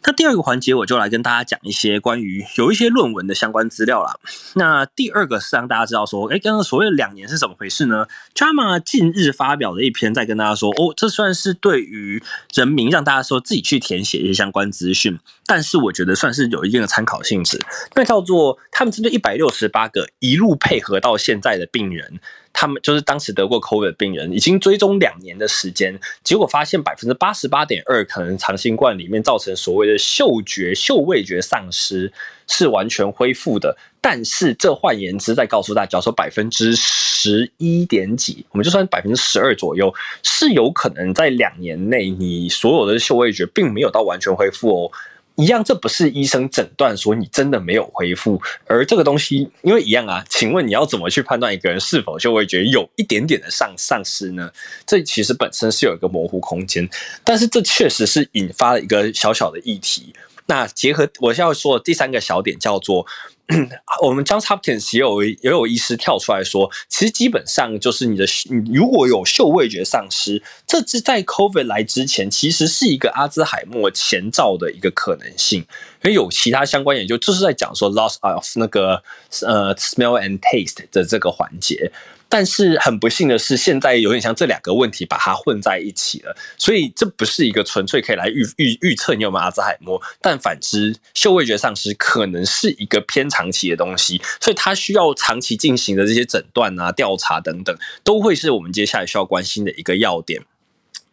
[0.08, 4.18] 那第二个环节，我就来跟大家讲一些关于有一些论文的相关资料啦。
[4.54, 12.22] 那第二个是让大家知道说，哎，刚刚所谓的两年是怎么回事呢？JAMA 近日发表的一篇，在跟大家说，哦，这算是对于
[12.54, 17.60] 人民让大家说自己去填写一些相关资讯，但是我觉得算是有一定的参考性质。
[17.94, 22.18] 那叫做他们针对一百六十八个一路配合到现在的病人。
[22.60, 32.12] 他们就是当时得过 COVID 的病人，已经追踪两年的时间，结果发现百分之八十八点二可能长新冠里面造成所谓的嗅觉、嗅味觉丧失
[32.48, 33.76] 是完全恢复的。
[34.00, 39.94] 但是这换言之，再告诉大家说百分之十一点几，我们就算百分之十二左右，
[40.24, 44.90] 是有可能在两年内你所有的嗅味觉并没有到完全恢复哦。
[45.38, 54.50] 一样，这不是医生诊断说你真的没有恢复，而这个东西，因为一样啊，请问你要怎么去判断一个人是否就会觉得有一点点的丧丧失呢？
[54.84, 56.88] 这其实本身是有一个模糊空间，
[57.22, 60.12] 但是这确实是引发了一个小小的议题。
[60.48, 63.06] 那结合我现在要说的第三个小点叫做。
[64.02, 75.60] 我们 Johns Hopkins 也有也有医师跳出来说，其实基本上就是你的，你如果有嗅味觉丧失，这是在 COVID 来之前，其实是一个阿兹海默前兆的一个可能性。
[76.02, 79.02] 因为有其他相关研究，就是在讲说 loss of 那个
[79.40, 81.90] 呃 smell and taste 的这个环节。
[82.28, 90.00] 但是很不幸的是，现在有点像这两个问题把它混在一起了，所以这不是一个纯粹可以来预预预测你有没有阿兹海默。
[90.20, 100.42] 但反之，嗅味觉丧失可能是一个偏长期的东西，所以它需要长期进行的这些诊断啊、调查等等，都会是我们接下来需要关心的一个要点。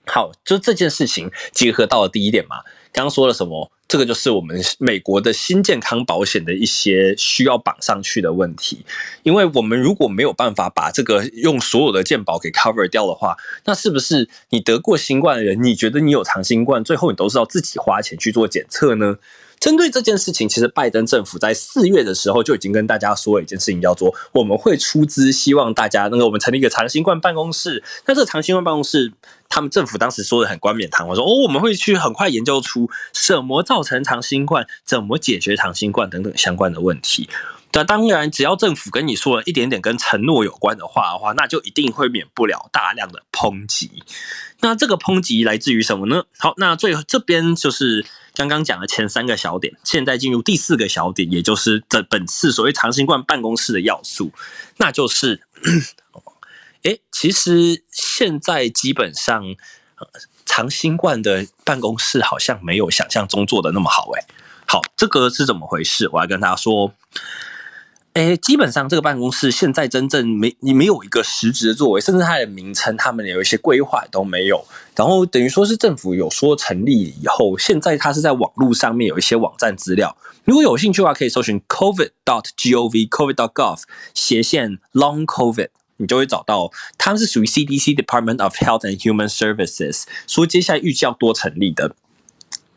[0.07, 2.57] 好，就这件事情结合到了第一点嘛，
[2.91, 3.71] 刚刚说了什么？
[3.87, 8.83] 这个就是我们美国的新健康保险的一些需要绑上去的问题，
[9.21, 19.17] 因为我们如果没有办法把这个用所有的健保给 cover 掉的话，那是不是你得过新冠的人，你觉得你有长新冠，最后你都是要自己花钱去做检测呢？
[19.59, 27.81] 针对这件事情，其实拜登政府在四月的时候就已经跟大家说了一件事情，叫做我们会出资，希望大家那个我们成立一个长新冠办公室。
[28.05, 29.13] 那这个长新冠办公室，
[29.49, 37.29] 他们政府当时说的很冠冕堂皇，说哦，我们会去很快研究出什么造成长新冠，怎么解决长新冠等等相关的问题。
[37.73, 44.03] 那当然，只要政府跟你说了一点点跟承诺有关的话的话，那就一定会免不了大量的抨击。
[44.61, 46.23] 那这个抨击来自于什么呢？
[46.37, 48.05] 好，那最后这边就是。
[48.37, 54.33] 刚刚讲的前三个小点，现在进入第四个小点，也就是这本次所谓长新冠办公室的要素，
[54.75, 55.39] 那就是，
[56.85, 59.43] 哎，其实现在基本上，
[60.45, 64.23] 长新冠的办公室好像没有想象中做的那么好，哎，
[64.67, 66.07] 好，这个是怎么回事？
[66.13, 66.93] 我来跟大家说。
[68.13, 74.63] 诶，基本上这个办公室现在真正没你没有一个实质的作为，甚至它的名称，他们有一些规划都没有。
[74.95, 80.15] 然后等于说是政府有说成立以后，现在它是在网络上面有一些网站资料。
[80.45, 83.81] 如果有兴趣的话，可以搜寻 covid dot gov covid dot gov
[84.13, 86.71] 斜线 long covid，你就会找到。
[86.97, 91.95] 他们是属于 CDC Department of Health and Human Services，说接下来预计要多成立的。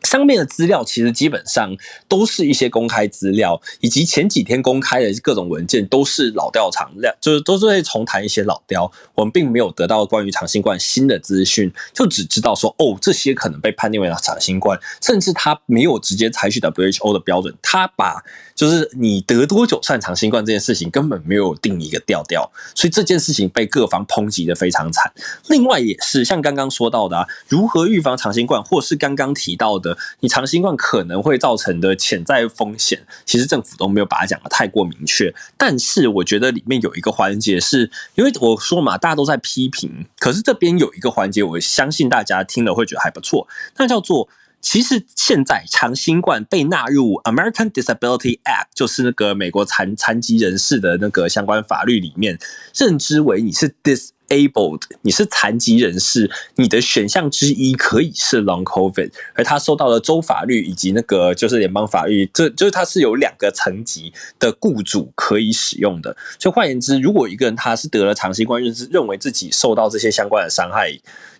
[0.01, 1.75] 上面的资料其实基本上
[2.07, 8.91] 都是一些公开资料，以及前几天公开的各种文件都是老调常亮，就是都是会重谈一些老调。
[9.13, 18.23] 我们并没有得到关于长新冠新的资讯，就只知道说哦，这些可能被判定为长新冠，甚至他没有直接采取 WHO 的标准，他把
[18.59, 25.09] 就是你得多久算长新冠这件事情根本没有定一个调调，所以这件事情被各方抨击的非常惨。
[25.47, 29.97] 另外也是像刚刚说到的啊，如何预防长新冠，或是刚刚提到的。
[30.19, 35.33] 你长新冠可能会造成的潜在风险，其实政府都没有把它讲得太过明确。
[35.57, 44.27] 但是我觉得里面有一个环节是，因为我说嘛，大家都在批评，可是这边有一个环节，我相信大家听了会觉得还不错，那叫做
[44.61, 52.37] 其实现在长新冠被纳入 American Disability Act，就是那个美国残残疾人士的那个相关法律里面，
[52.75, 54.09] 认知为你是 dis。
[54.29, 66.15] Abled，你是残疾人士，你的选项之一可以是 Long COVID，而他受到了州法律以及那个就是联邦法律，这就是它是有两个层级的雇主可以使用的。
[66.37, 70.95] 就换言之，如果一个人他是得了长新冠，认知认为自己受到这些相关的伤害。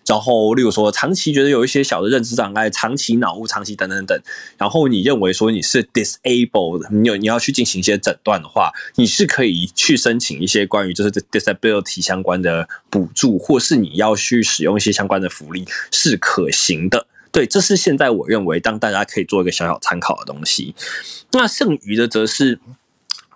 [0.06, 4.20] 然后，例如说，长期觉得有一些小的认知障碍，长期脑雾，长期等等等。
[4.58, 17.06] 然后你认为说你是 disabled，你有你要去进行一些诊断的话，你是可以去申请一些关于就是 disability 相关的补助，或是你要去使用一些相关的福利是可行的。
[17.30, 20.74] 对，这是现在我认为当大家可以做一个小小参考的东西。
[21.30, 22.58] 那剩余的则是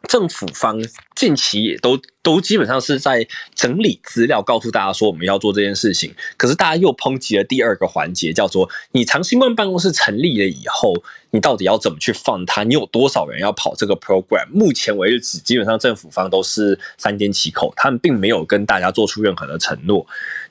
[0.09, 0.83] 政府方
[1.15, 6.15] 近期也都都基本上是在整理资料，告诉大家说我们要做这件事情。
[6.37, 10.95] 可是大家又抨击了第二个环节，叫做你长新冠办公室成立了以后，
[11.31, 12.65] 你到底要怎么去放它？
[12.65, 14.47] 你有多少人要跑这个 program？
[14.51, 20.07] 目前为止，基本上政府方都是三缄其口，他们并没有跟大家做出任何的承诺。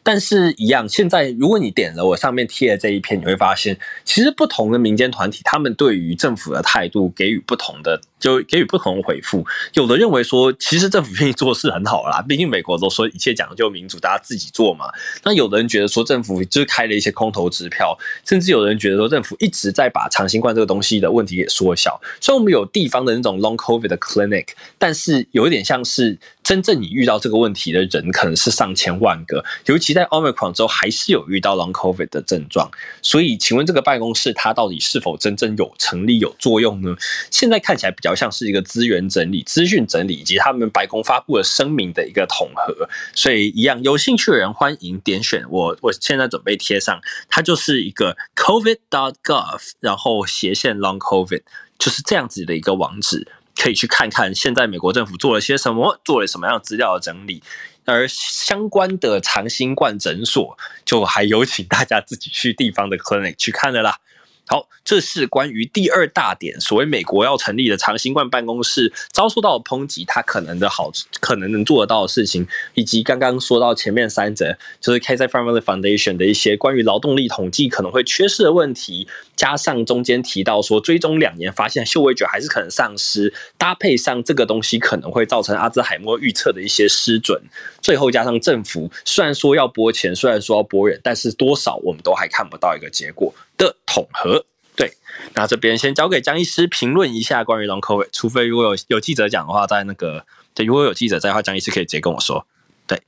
[0.05, 9.45] 但是，一样，现在如果你点了我上面贴的这一篇，你会发现，其实不同的民间团体，他们对于政府的态度给予不同的，就给予不同的回复。
[9.73, 14.85] 有的认为说，其实政府愿意做事很好啦，毕竟美国都说一切讲究民主，大家自己做嘛。
[15.25, 21.99] 那有的人觉得说，政府就是开了一些空头支票，甚至有人觉得说，政府一直在把长新冠这个东西的问题给缩小。
[22.21, 26.17] 虽然我们有地方的那种 long covid 的 clinic，但是有一点像是。
[26.43, 32.69] 真正你遇到这个问题的人可能是上千万个，尤其在 Omicron 之后还是有遇到 Long COVID 的症状，
[33.01, 36.93] 所以请问这个办公室它到底是否真正有成立有作用呢？
[37.31, 51.41] 现在看起来比较像是一个资源整理、资讯整理以及他们白宫发布的声明的一个统合，所以一样有兴趣的人欢迎点选我，我现在准备贴上，它就是一个 COVID.gov，然后斜线 Long COVID，
[51.77, 53.27] 就是这样子的一个网址。
[53.55, 57.43] 可以去看看现在美国政府做了些什么，做了什么样资料的整理，
[57.85, 63.99] 而相关的长新冠诊所，就还有请大家自己去地方的 clinic 去看了啦。
[64.45, 87.41] 好，这是关于第二大点，所谓美国要成立的长新冠办公室遭受到抨击，它可能的好，可能能做得到的事情，以及刚刚说到前面三者，就是 Kaiser Family Foundation 的一些关于劳动力统计可能会缺失的问题，加上中间提到说追踪两年发现嗅味觉还是可能丧失，搭配上这个东西可能会造成阿兹海默预测的一些失准，
[87.81, 93.33] 最后加上政府虽然说要拨钱，虽然说要拨人，但是多少我们都还看不到一个结果。
[93.57, 94.95] 的统合，对，
[95.35, 102.45] 那这边先交给江医师评论一下关于 Long COVID，除非如果有有记者讲的话，在那个对，如果有记者在的话，江医师可以直接跟我说。
[102.87, 103.01] 对，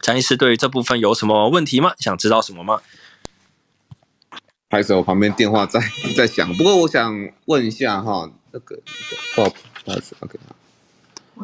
[0.00, 1.94] 江医师对于这部分有什么问题吗？
[1.98, 2.80] 想知道什么吗？
[4.70, 5.80] 还是我旁边电话在
[6.16, 8.78] 在响，不过我想问一下哈，那个
[9.34, 9.48] 不好
[9.96, 10.38] 意思，OK，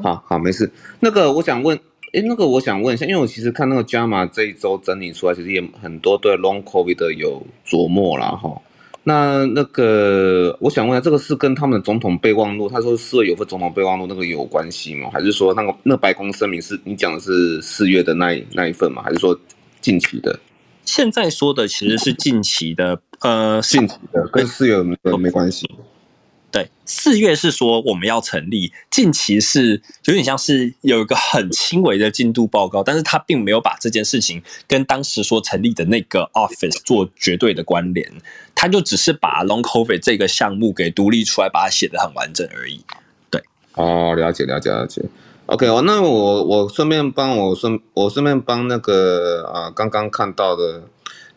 [0.03, 1.81] 好好没事，那个我想问。
[2.17, 8.59] 哎，那个我想问一下，因为我其实看那个 JAMA 这一周整理出来，其实也很多对 Long COVID 的有琢磨啦哈。
[9.05, 15.11] 那那个我想问一下，这个是跟他们的总统备忘录，他说四月有份总统备忘录那个有关系吗？
[15.13, 19.03] 还是说那个那白宫声明是你讲的是四月的那一那一份吗？
[19.03, 19.39] 还是说
[19.83, 20.41] 近期的？
[20.87, 25.69] 现在说的其实是近期的，呃，近期的跟四月没没关系。
[26.51, 38.11] 对，四月是说我们要成立，近期是有点像是有一个很轻微的进度报告，但是他并没有把这件事情跟当时说成立的那个 office 做绝对的关联，
[38.55, 42.81] 他就只是把 Long COVID 这个项目给独立出来，把它写得很完整而已。
[43.31, 43.43] 对，
[43.75, 45.03] 哦，了解了解了解。
[45.47, 50.85] OK，哦，那我我顺便帮我顺我顺便帮那个啊刚刚看到的。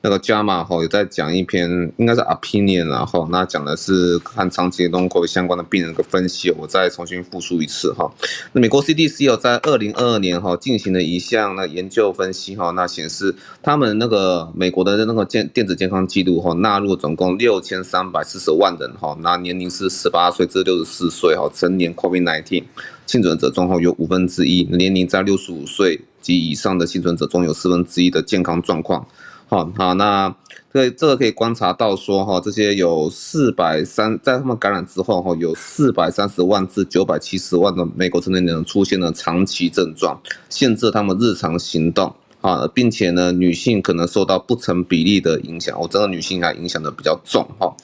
[0.02, 8.10] 那个 JAMA 哈有在讲一篇，应该是 opinion 然后那讲的是看长期 long COVID 相关的病人的分析，我再重新复述一次哈。
[8.54, 22.64] 那美国 CDC 有在二零二二年哈进行了一项那研究分析哈，那显示他们那个美国的那个健电子健康记录哈纳入总共六千三百四十万人哈，那年龄是十八岁至六十四岁哈，成年 COVID-19
[23.06, 29.06] 幸存者中哈有五分之一年龄在六十五岁及以上的幸存者中有四分之一的健康状况。
[29.50, 30.36] 好好，那
[30.72, 47.76] 这这个可以观察到说哈，这些有四百三，在他们感染之后哈，有四百三十万至九百七十万的美国成年人出现了长期症状，限制他们日常行动啊，并且呢，女性可能受到不成比例的影响，我这个女性还影响的比较重哈。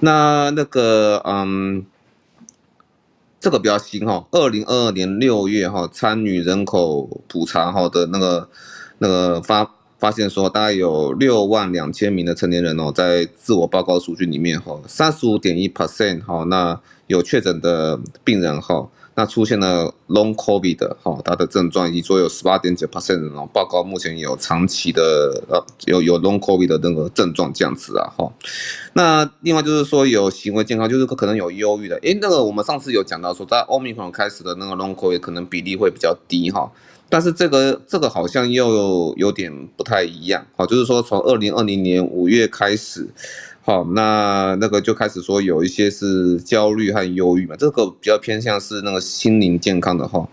[0.00, 1.86] 那那个嗯，
[3.40, 8.50] 这个比较新哈，二零二二年六月哈，参与人口普查哈的那个
[8.98, 9.70] 那个发。
[9.98, 28.30] 发现说，大概有六万两千名的成年人哦，在自我报告数据里面哈，三十五点一 percent 哈，那有确诊的病人哈，那出现了 long COVID 的哈，他的症状以及说有十八点九 percent 人，报告目前有长期的呃有有 long COVID 的那个症状这样子啊哈。
[28.92, 36.70] 那另外就是说有行为健康，就是可能有忧郁的，诶，那个我们上次有讲到说，在 Omicron 开始的那个 long COVID 可能比例会比较低哈。
[37.08, 43.08] 但是这个这个好像又有点不太一样，好，就是说从二零二零年五月开始，
[43.62, 50.28] 好，那那个就开始说有一些是焦虑和忧郁嘛，这个比较偏向是那个心灵健康的哈。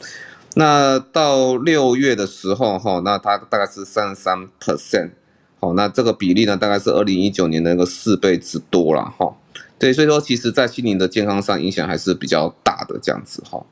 [0.56, 5.12] 那到六月的时候哈，那它大概是三十三 percent，
[5.60, 9.36] 好，那这个比例呢大概是二零一九年的那个四倍之多了哈。
[9.78, 13.64] 对，所以说其实在心灵的健康上影响还是比较大的这样子哈。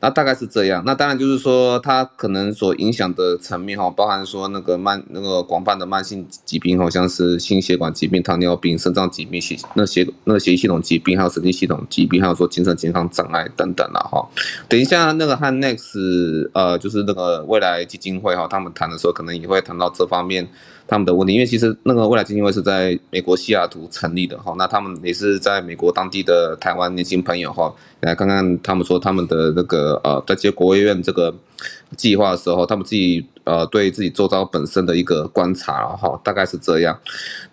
[0.00, 0.82] 那大概是这样。
[0.84, 14.26] 那当然就是说，它可能所影响的层面哈，包含说那个慢那个广泛的慢性疾病，好像是心血管疾病、糖尿病、肾脏疾病、血那血那个血液系统疾病，还有神经系统疾病，还有说精神健康障碍等等了哈。
[14.68, 20.48] 等一下那个和 Next 呃，就是那个未来基金会哈，他们谈的时候可能也会谈到这方面。
[20.86, 31.34] 他们的问题，因为其实那个未来基金会是在美国西雅图成立的哈，那他们也是在美国当地的台湾年轻朋友哈，来看看他们说他们的那个呃，在接国务院这个
[31.96, 36.98] 计划的时候，他们自己呃对自己周遭本身的一个观察哈，大概是这样。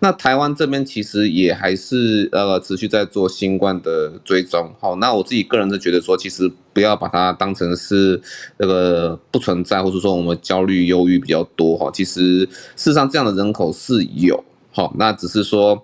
[0.00, 6.50] 那台湾这边其实也还是呃持续在做新冠的追踪，好，那我自己个人是觉得说，其实。
[6.74, 8.20] 不要把它当成是
[8.56, 11.88] 那个不存在，或者说我们焦虑、忧郁比较多哈。
[11.94, 15.80] 其实事实上这样的人口是有，好，那只是说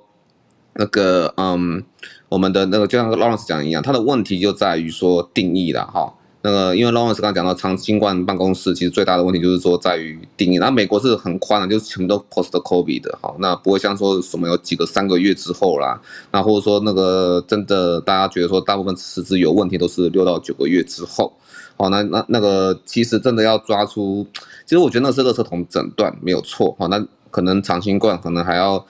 [0.75, 1.85] 那个嗯，
[2.29, 6.13] 我们的那个就像 Lawrence 讲一样，他的问题就在于说定义了哈。
[6.43, 10.59] 那个，因为 Lawrence 刚刚讲到长新冠办公室，其实最大的问题就是说在于定义。
[10.59, 16.01] 那美国是很宽的，就是全部都 post COVID 的，好，那不会像说什么有几个三个月之后啦，
[16.33, 21.33] 那或者说那个真的大家觉得说大部分辞职有问题都是六到九个月之后，
[21.77, 24.27] 好，那那那个其实真的要抓出，
[24.65, 28.85] 其实我觉得那是垃圾桶诊断没有错，好，那可能长新冠可能还要。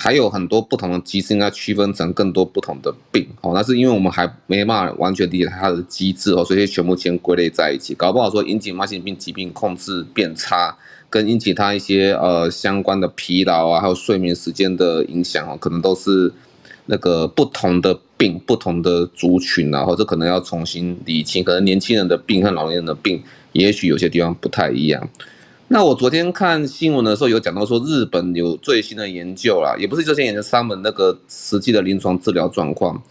[0.00, 3.50] 还有很多不同的机制，应该区分成更多不同的病哦。
[3.52, 7.96] 那是因为我们还没办法完全理解它的机制哦，所以全部先归类在一起。
[7.96, 10.72] 搞不好说引起慢性病疾病控制变差，
[11.10, 16.32] 跟引起它一些呃相关的疲劳啊，还有睡眠时间的影响哦，可能都是
[16.86, 21.42] 那个不同的病、不同的族群啊，或者可能要重新理清。
[21.42, 23.20] 可能年轻人的病和老年人的病，
[23.50, 25.08] 也许有些地方不太一样。
[25.70, 33.02] 那我昨天看新闻的时候有讲到说，日本有最新的研究啦，也不是最新研究，他们那个实际的临床治疗状况，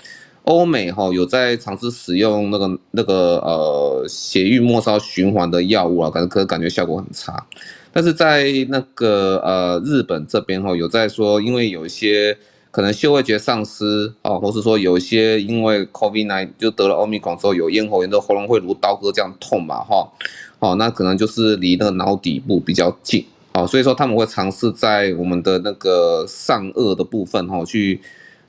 [0.41, 7.45] 欧美哈有在尝试使用那个那个呃血液末梢循环的药物啊，感觉可感觉效果很差，
[7.93, 12.35] 但是在那个呃日本这边哈有在说，因为有一些
[12.71, 20.11] 可能嗅味觉丧失啊，或是说有一些因为 COVID-19 就得了欧米孔之后有咽喉炎的喉咙会如刀割这样痛嘛哈。
[20.59, 28.01] 哦那可能就是离那个脑底部比较近，哦，所以说他们会尝试在我们的那个上颚的部分，哈，去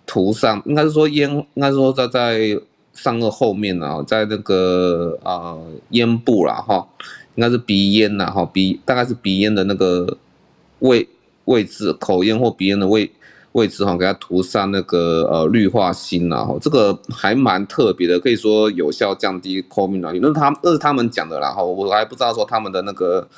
[0.06, 2.58] 涂上，应该是说咽，应该是说在在
[2.94, 6.86] 上颚后面啊，在那个呃咽部啦，哈，
[7.34, 10.16] 应该是鼻咽啦，哈，鼻大概是鼻咽的那个
[10.78, 11.08] 位
[11.44, 13.10] 位置，口咽或鼻咽的位。
[13.58, 23.28] 位置哈，给它涂上那个呃氯化锌啊，哈，这个还蛮特别的，可以说有效降低 COVID 那是他那是他们讲的啦，哈，我还不知道说他们的那个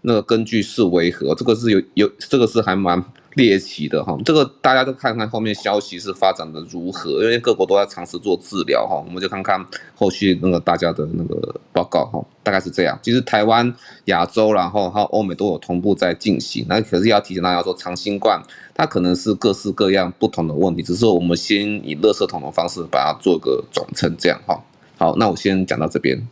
[0.00, 3.04] 那个根据是为何，这个是有有这个是还蛮。
[3.36, 9.62] 猎奇的哈，这个大家都看看后面消息是发展的如何，因为各国都在尝试做治疗哈，我们就看看
[9.94, 12.98] 后续那个大家的那个报告哈，大概是这样。
[13.02, 13.70] 其实台湾、
[14.06, 18.40] 亚洲，然后还有欧美都有同步在进行，那可是要提醒大家说，长新冠
[18.78, 24.62] 它可能是各式各样不同的问题，只是我们先以垃圾桶的方式把它做个总称这样哈。
[24.98, 26.28] 好，那我先讲到这边。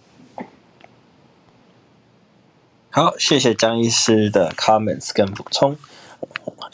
[2.91, 5.79] 好，谢谢江医师的 comments 跟补充。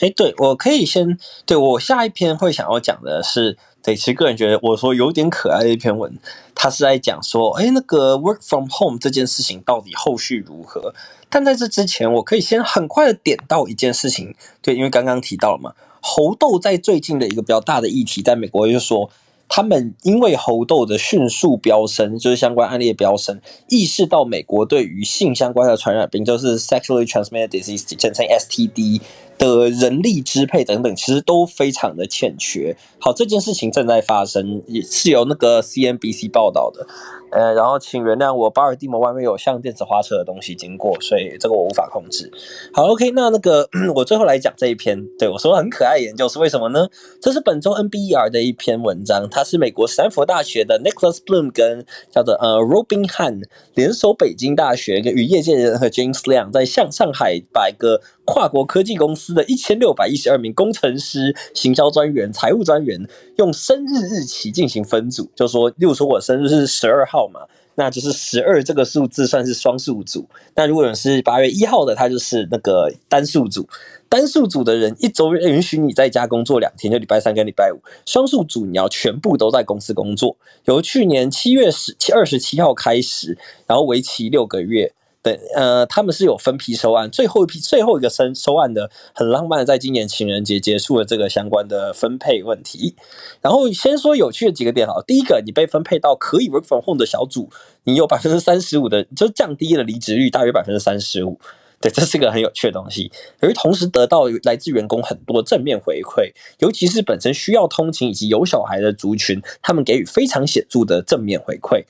[0.01, 1.17] 哎，对，我可以先
[1.47, 6.19] 对我下一篇会想要讲的是，对，其实个人觉得我说有点可爱的一篇文，
[6.55, 10.95] 他是在讲说，哎，那个 work from home 这件事情到底后续如何？
[11.31, 15.73] 但在这之前，我可以先很快的点到一件事情，对，因为刚刚提到了嘛，
[16.03, 19.11] 猴痘在最近的一个比较大的议题，在美国就是说。
[19.53, 29.01] 他们因为猴痘的迅速飙升，就是相关案例的飙升，意识到美国对于性相关的传染病，就是 sexually transmitted disease，简称 STD
[29.41, 32.77] 的人力支配等等，其实都非常的欠缺。
[32.99, 36.87] 好，这件事情正在发生，也是由那个 CNBC 报道的。
[37.33, 42.31] 呃，然后请原谅我，巴尔的摩外面有像电子花车的东西经过，所以这个我无法控制。
[42.75, 46.89] 好，OK，那那个我最后来讲这一篇，对，我说很可爱的研究是为什么呢？
[47.23, 58.01] 这是本周 NBER 的一篇文章，它是美国史丹佛大学的 Nicholas Bloom 跟叫做呃 Robin Han 联手北京大学跟与业界人和 James Liang 在向上海把一个
[58.31, 63.05] 跨国科技公司的一千六百一十二名工程师、行销专员、财务专员
[63.39, 67.29] 用生日日期进行分组，就说，例如说我生日是十二号。
[67.33, 67.41] 嘛，
[67.77, 70.27] 那就是十二这个数字算是双数组。
[70.55, 73.69] 那如果有人是八月一号的，他就是那个单数组。
[74.09, 77.79] 单数组的人一周允许你在家工作两天，就礼拜三跟礼拜五。
[78.07, 80.37] 双数组你要全部都在公司工作。
[80.65, 84.93] 由去年七月十七二十七号开始，然后为期六个月。
[85.23, 92.95] 对，呃，他们是有分批收案，最后一批最后一个收收案的很浪漫的，在今年情人节结束了这个相关的分配问题。
[93.43, 97.51] 然后先说有趣的几个点哈，第一个，你被分配到可以 work from home 的小组，
[97.85, 101.39] 你有百分之三十五的，就降低了离职率大约百分之三十五。
[101.83, 111.85] 对，这是个很有趣的东西，而同时得到来自员工很多正面回馈，尤其是本身需要通勤以及有小孩的族群，他们给予非常显著的正面回馈。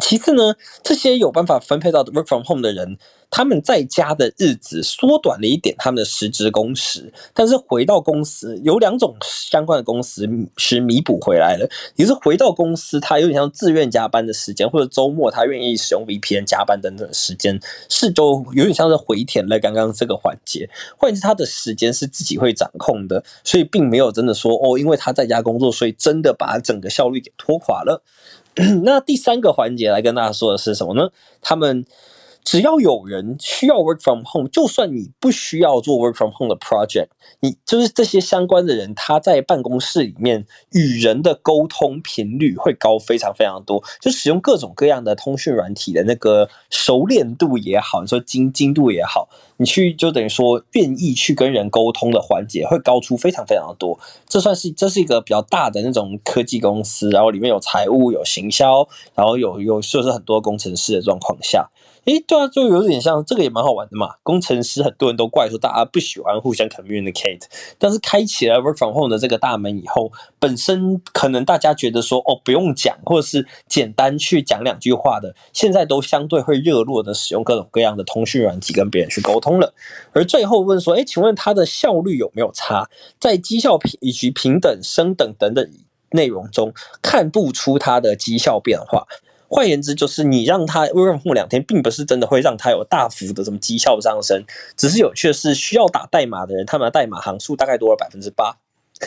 [0.00, 2.96] 其次呢，这些有办法分配到 work from home 的人，
[3.30, 11.68] 他们在家的日子缩短了一点他们的实质工时，但是回到公司有两种相关的工时是弥补回来了。
[11.96, 20.68] 也是回到公司，他有点像自愿加班的时间，或者周末他愿意使用 VPN 加班等等的时间，是就有点像是回填了刚刚这个环节。
[20.96, 28.02] 换言之，他的时间是自己会掌控的，所以并没有真的说哦，因为他在家工作，所以真的把整个效率给拖垮了。
[28.84, 31.10] 那第三个环节来跟大家说的是什么呢？
[31.40, 31.84] 他们。
[32.42, 37.08] 只要有人需要 work from home，就算你不需要做 work from home 的 project，
[37.40, 49.28] 你就是这些相关的人，他在办公室里面与人的沟通频率会高非常非常多，就使用各种各样的通讯软体的那个熟练度也好，你说精精度也好，
[49.58, 53.98] 你去就等于说愿意去跟人沟通的环节会高出非常非常的多。
[54.26, 61.70] 这算是这是一个比较大的那种科技公司，然后里面有财务、有行销，然后有有就是很多工程师的状况下。
[62.06, 64.14] 诶，对啊，就有点像这个也蛮好玩的嘛。
[64.22, 67.42] 工程师很多人都怪说大家不喜欢互相 communicate，
[67.78, 79.74] 但是开启了 work from home 的这个大门以后，本身可能大家觉得说哦不用讲，或者是简单去讲两句话的，现在都相对会热络的使用各种各样的通讯软体跟别人去沟通了。
[80.12, 82.88] 而最后问说，诶，请问它的效率有没有差？
[83.18, 85.70] 在绩效平以及平等、升等等等
[86.12, 86.72] 内容中，
[87.02, 89.06] 看不出它的绩效变化。
[89.52, 94.44] 换言之，就是你让他 work from home 两天，并不是真的会让他有大幅的什么绩效上升，
[94.76, 98.58] 只是有趣的是，需要打代码的人，他们的代码行数大概多了百分之八，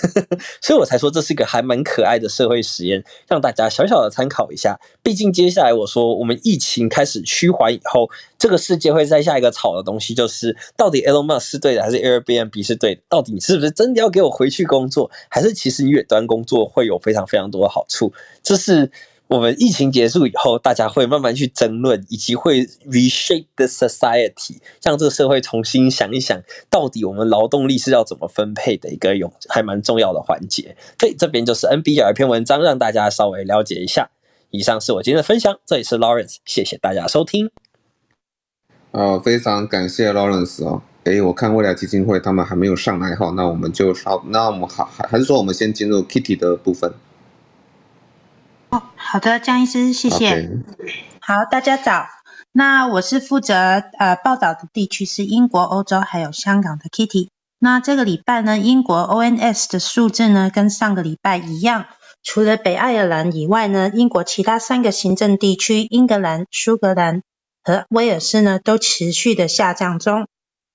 [0.61, 4.77] 所以我才说这是一个还蛮可爱的社会实验，让大家小小的参考一下。
[5.01, 13.01] 毕竟接下来我说，我们疫情开始趋缓以后，这个世界会在下一个炒的东西，就是到底 Elon Musk 是对的，还是 Airbnb 是对的？
[13.07, 18.11] 到底你是不是真的要给我回去工作，还是其实你远端工作会有非常非常多的好处？
[18.43, 18.91] 这是。
[19.27, 30.75] 我们疫情结束以后，大家会慢慢去争论，以及会 reshape the society，让这个社会重新想一想，到底我们劳动力是要怎么分配的一个有还蛮重要的环节。
[30.99, 34.11] 所以这边就是 NBR 一篇文章，让大家稍微了解一下。
[34.51, 37.49] 以上是我今天的分享，这里是 Lawrence，谢谢大家收听。
[38.91, 40.83] 呃，非常感谢 Lawrence 哦。
[41.05, 46.93] 诶，我看未来基金会他们还没有上来哈，那我们就好，那我们好还还是说我们先进入 Kitty 的部分。
[48.73, 50.31] 哦，好的，江医师，谢谢。
[50.31, 50.63] Okay.
[51.19, 52.07] 好，大家早。
[52.51, 57.29] 那我是负责呃报道的地区是英国、欧洲还有香港的 Kitty。
[57.59, 61.85] 那这个礼拜呢，英国 ONS 的数字呢跟上个礼拜一样，
[62.23, 67.21] 除了北爱尔兰以外呢，英国其他三个行政地区英格兰、苏格兰
[67.63, 70.25] 和威尔士呢都持续的下降中。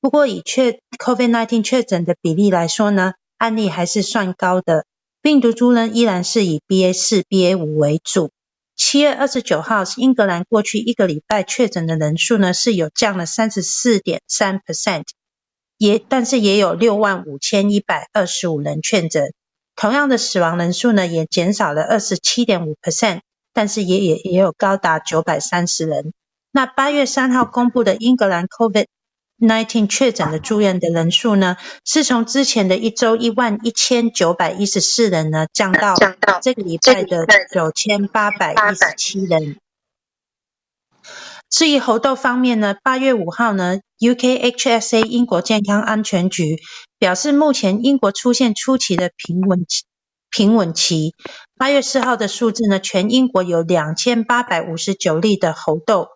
[0.01, 4.85] 不过以确 COVID-19 确诊的比例来说呢，案例还是算高的。
[5.29, 8.31] 病毒株呢，依然是以 BA 四、BA 五为主。
[8.77, 15.05] 七月二十九号，英格兰过去一个礼拜确诊的人数呢，是有降了三十四点三 percent，
[15.77, 19.35] 也但是也有六万五千一百二十五人确诊。
[19.77, 23.21] 同样的死亡人数呢，也减少了二十七点五 percent，
[23.53, 26.15] 但是也也也有高达九百三十人。
[26.53, 28.87] 那八月三号公布的英格兰 COVID。
[29.39, 35.95] 19确诊的住院的人数呢，是从之前的一周一万一千九百一十四人呢，降到
[36.43, 39.59] 这个礼拜的九千八百一十七人。
[41.49, 46.59] 至于猴痘方面呢，八月五号呢，UKHSA 英国健康安全局
[46.99, 49.85] 表示，目前英国出现初期的平稳期。
[50.31, 51.15] 平稳期。
[51.57, 56.09] 八月四号的数字呢，全英国有两千八百五十九例的猴痘。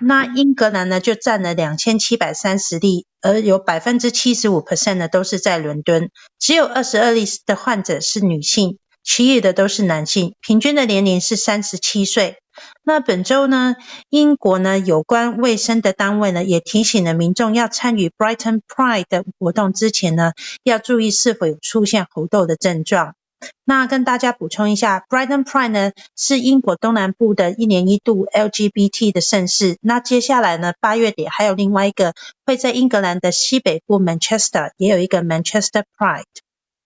[0.00, 12.38] 那英格兰呢，就占了两千七百三十例，而有百分之七十五 percent 呢都是在伦敦，只有二十二例的患者是女性，其余的都是男性，平均的年龄是三十七岁。
[12.84, 13.74] 那本周呢，
[14.10, 20.32] 英国呢有关卫生的单位呢也提醒了民众要参与 Brighton Pride 的活动之前呢，
[20.62, 23.14] 要注意是否有出现猴痘的症状。
[23.64, 29.78] 那跟大家补充一下，Brighton Pride 呢是英国东南部的一年一度 LGBT 的盛事。
[29.80, 32.14] 那接下来呢，八月底还有另外一个
[32.44, 36.24] 会在英格兰的西北部 Manchester 也有一个 Manchester Pride。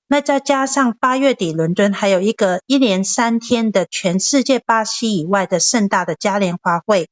[0.06, 7.08] 那再加上八月底伦敦还有一个一连三天的全世界巴西以外的盛大的嘉年华会。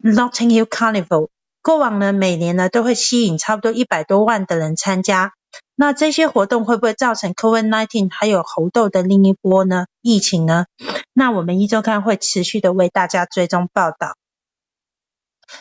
[0.00, 1.30] Notting Hill Carnival，
[1.62, 5.32] 过往呢每年呢都会吸引差不多一百多万的人参加。
[5.76, 9.86] 那这些活动会不会造成 COVID-19 还有猴痘的另一波呢？
[10.02, 10.66] 疫情呢？
[11.12, 14.14] 那我们一周刊会持续的为大家追踪报道。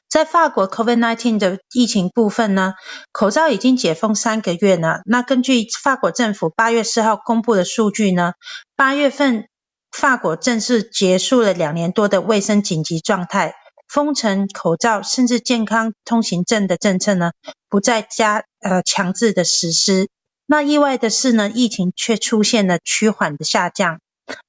[0.09, 2.75] 在法国 COVID-19 的疫情部分呢，
[3.11, 5.01] 口罩已经解封三个月了。
[5.05, 8.33] 那根据法国政府八月四号公布的数据呢，
[8.75, 9.47] 八月份
[9.91, 13.53] 法国正式结束了两年多的卫生紧急状态，
[13.87, 17.31] 封城、口罩甚至健康通行证的政策呢，
[17.69, 20.09] 不再加呃强制的实施。
[20.45, 23.99] 那意外的是呢，疫情却出现了趋缓的下降，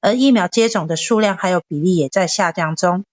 [0.01, 3.05] 而疫苗接种的数量还有比例也在下降中。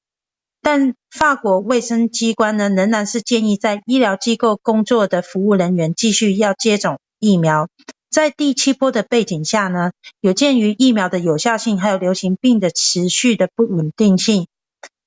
[0.63, 7.67] 但法国卫生机关呢，仍然是建议在医疗机构工作的服务人员继续要接种疫苗。
[8.09, 14.47] 在第七波的背景下呢，有鉴于疫苗的有效性，还有流行病的持续的不稳定性、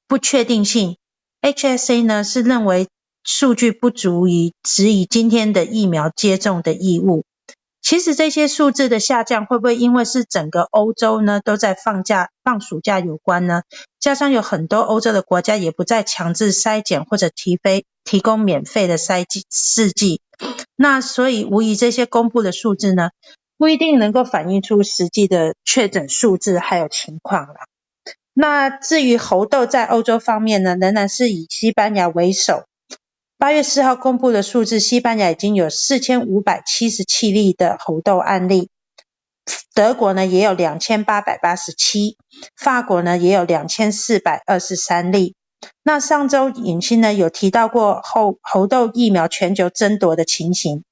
[0.09, 0.97] 不确定性
[1.45, 2.89] ，HSA 呢是认为
[3.23, 7.25] 数据不足以指以今天的疫苗接种的义务。
[7.83, 13.61] 其实这些数字的下降，会不会因为是整个欧洲呢都在放假放暑假有关呢？
[14.01, 20.23] 加上有很多欧洲的国家也不再强制筛检或者提飞提供免费的筛剂试剂，
[20.77, 23.11] 那所以无疑这些公布的数字呢，
[23.59, 27.55] 不一定能够反映出实际的确诊数字还有情况了。
[28.35, 32.65] 那至于猴痘在欧洲方面呢，仍然是以西班牙为首。
[33.39, 38.71] 八月四号公布的数字，西班牙已经有四千五百七十七例的猴痘案例，
[39.75, 42.17] 德国呢也有两千八百八十七，
[42.57, 45.37] 法国呢也有两千四百二十三例。
[45.83, 50.83] 那上周影星呢有提到过猴猴痘疫苗全球争夺的情形。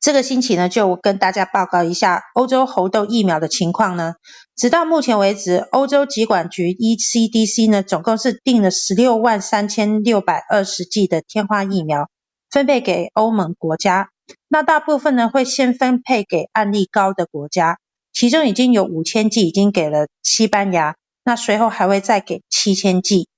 [0.00, 4.14] 这个星期呢，就跟大家报告一下欧洲猴痘疫苗的情况呢。
[4.56, 12.08] 直到目前为止，欧洲疾管局 ECDC 呢，总共是订了十六万三千六百二十剂的天花疫苗，
[12.50, 14.10] 分配给欧盟国家。
[14.48, 17.78] 那大部分呢，会先分配给案例高的国家，
[18.12, 23.28] 其中已经有五千剂已经给了西班牙，那随后还会再给七千剂。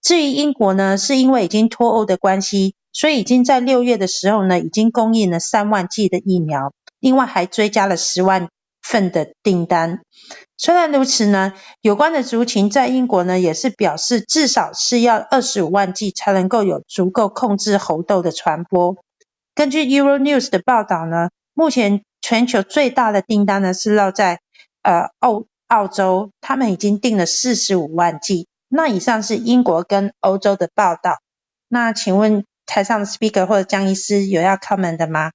[0.00, 2.74] 至于英国呢，是因为已经脱欧的关系。
[2.92, 8.48] 所以已经在六月的时候呢，已经供应了三万剂的疫苗，另外还追加了十万
[8.82, 10.02] 份的订单。
[10.58, 18.96] 虽然如此呢，有关的族群在英国呢也是表示，至少是要二十五万剂才能够有足够控制猴痘的传播。
[19.54, 24.40] 根据 Euronews 的报道呢，目前全球最大的订单呢是落在
[24.82, 28.46] 呃澳澳洲，他们已经订了四十五万剂。
[28.68, 31.18] 那以上是英国跟欧洲的报道。
[31.68, 32.44] 那请问？
[32.66, 35.30] 台上的 speaker 或者江医师有要 comment 的吗？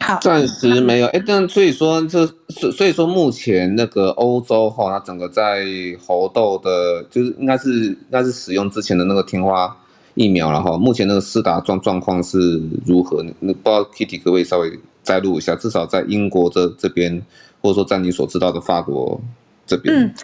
[0.00, 1.06] 好，暂时没有。
[1.06, 5.64] 哎，但所以说，这所所以说，目前那个欧洲哈，它整个在
[6.04, 9.74] 猴痘的，就是应该是应该是使用之前的那个天花
[10.12, 10.76] 疫苗了哈。
[10.76, 13.24] 目前那个施打状状况是如何？
[13.40, 15.56] 那不知道 Kitty 可不可以稍微摘录一下？
[15.56, 17.22] 至少在英国这这边，
[17.62, 19.18] 或者说在你所知道的法国
[19.66, 19.94] 这边。
[19.94, 20.14] 嗯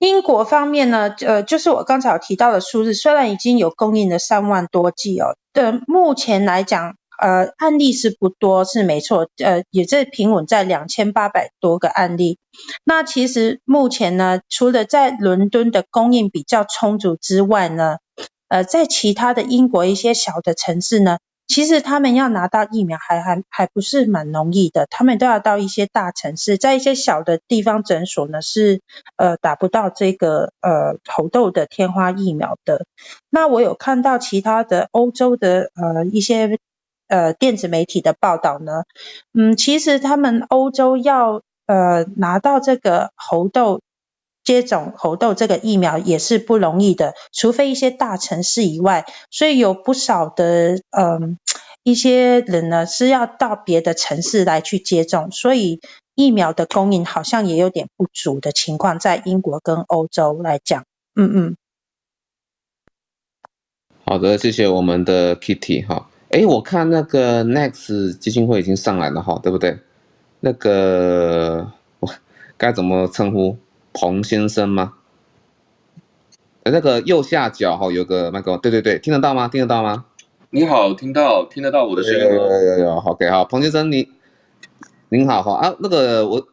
[0.00, 12.38] 英国方面呢，呃，就是我刚才提到的数字，虽然已经有供应了三万多剂哦，的目前来讲，呃，案例是不多，是没错，呃，也在平稳在两千八百多个案例。
[12.82, 17.98] 那其实目前呢，除了在伦敦的供应比较充足之外呢，
[18.48, 21.18] 呃，在其他的英国一些小的城市呢。
[21.50, 28.82] 其实他们要拿到疫苗还还还不是蛮容易的，他们都要到一些大城市，在一些小的地方诊所呢是
[29.16, 32.86] 呃打不到这个呃猴痘的天花疫苗的。
[33.30, 36.60] 那我有看到其他的欧洲的呃一些
[37.08, 38.84] 呃电子媒体的报道呢，
[39.34, 43.80] 嗯，其实他们欧洲要呃拿到这个猴痘。
[44.44, 51.38] 接种猴痘这个疫苗也是不容易的，除非一些大城市以外，所以有不少的嗯
[51.82, 55.80] 一些人呢是要到别的城市来去接种，所以
[56.14, 60.84] 疫苗的供应好像也有点不足的情况，在英国跟欧洲来讲，
[61.14, 61.56] 嗯嗯。
[64.04, 69.78] 好的，谢谢我们的 Kitty 哈，诶，我看那个 Next 基金会已经上来了哈，对不对？
[70.40, 71.70] 那个
[72.00, 72.12] 我
[72.56, 73.56] 该怎么称呼？
[73.92, 74.94] 彭先生吗？
[76.62, 79.48] 那个右下角哈有个麦克风，对对对，听得到吗？
[79.48, 80.04] 听得到吗？
[80.50, 82.30] 你好，听到听得到我的声音吗？
[82.30, 84.08] 有有有有，OK 好，彭先生你
[85.08, 86.46] 您好哈啊，那个我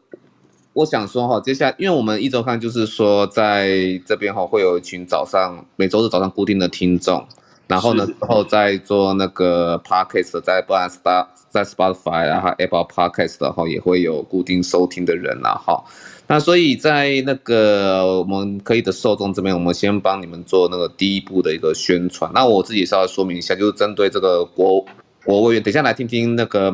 [0.72, 7.26] 我想说哈，接下来因为我们一周刊就是说在这边哈会有一群早上每周日早上固定的听众，
[7.66, 15.84] 然后呢之后再做那个 Podcast 在不然 Star 在 Spotify 然后 Apple Podcast 的话也会有固定收听的人啦哈。
[16.28, 22.30] 那所以在那个我们可以的受众这边，我们先帮你们做那个第一步的一个宣传。
[22.32, 24.84] 那我自己稍微说明一下，就是针对这个国。
[25.24, 26.72] 国务院，等下来听听那个、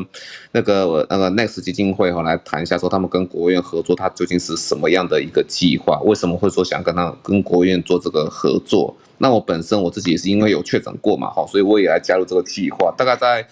[0.53, 5.99] 那个、那个 Next 基金会哈，来谈一下说他们跟国务院合作，它究竟是什么样的一个计划？
[6.03, 8.95] 为什么会说想跟他跟国务院做这个合作？
[9.19, 12.95] 那我本身我自己也是因为有确诊过嘛，哈，所以我也来加入这个计划。
[12.97, 13.45] 大概在。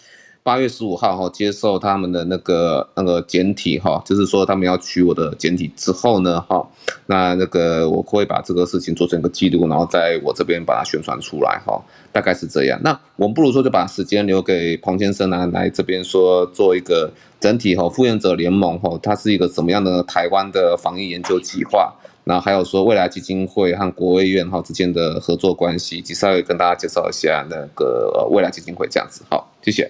[0.45, 6.66] 八月十五号哈，接受他们的那个那个简体哈，就是说他们要取我的简体之后呢哈，
[7.07, 11.80] 那那个我会把这个事情做成一个记录，然后在我这边把它宣传出来哈，
[12.11, 12.80] 大概是这样。
[12.82, 29.88] 那我们不如说就把时间留给彭先生呢，来这边说做一个整体哈，复原者联盟哈，它是一个什么样的台湾的防疫研究计划，然后还有说未来基金会和国卫院哈之间的合作关系，以及稍微跟大家介绍一下那个未来基金会这样子，好，谢谢。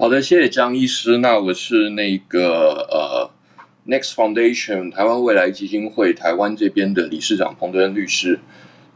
[0.00, 1.18] 好的，谢谢江医师。
[1.18, 3.30] 那我是那个呃
[3.86, 8.40] ，Next Foundation 台湾未来基金会台湾这边的理事长彭德恩律师。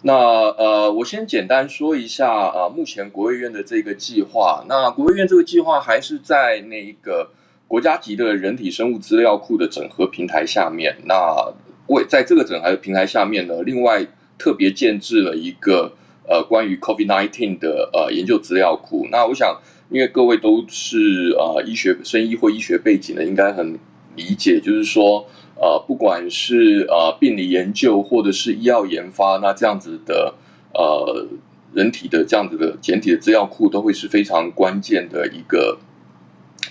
[0.00, 4.64] 那呃，我先简单说一下啊、呃，目前国卫院的这个计划。
[4.66, 7.28] 那国卫院这个计划还是在那个
[7.68, 10.96] 国家级的人体生物资料库的整合平台下面。
[11.04, 11.52] 那
[11.88, 14.06] 为在这个整合平台下面呢，另外
[14.38, 15.92] 特别建置了一个
[16.26, 19.06] 呃关于 COVID-19 的呃研究资料库。
[19.12, 19.54] 那我想。
[19.90, 23.78] 因为各位都是呃医学生医或医学背景的，应该很
[24.16, 25.26] 理解，就是说
[25.56, 30.34] 呃不管是呃病理研究或者是医药研发，那这样子的
[30.72, 31.26] 呃
[31.72, 35.78] 人体的这样子的简体的资料库都会是非常关键的一个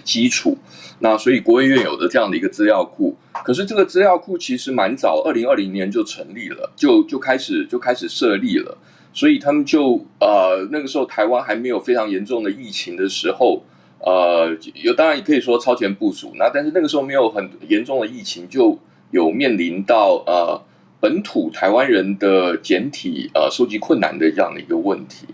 [0.03, 0.57] 基础。
[0.99, 8.77] 那所以国卫院有的这样的一个资料库，可是这个资料库其实蛮早，二零二零年就成立了，就就开始就开始设立了。
[9.13, 13.61] 所以他们就呃那个时候台湾还没有非常严重的疫情的时候，
[13.99, 16.31] 呃有当然也可以说超前部署。
[16.35, 18.79] 那但是那个时候没有很严重的疫情，就
[19.11, 20.59] 有面临到呃
[20.99, 25.27] 本土台湾人的简体呃收集困难的这样的一个问题。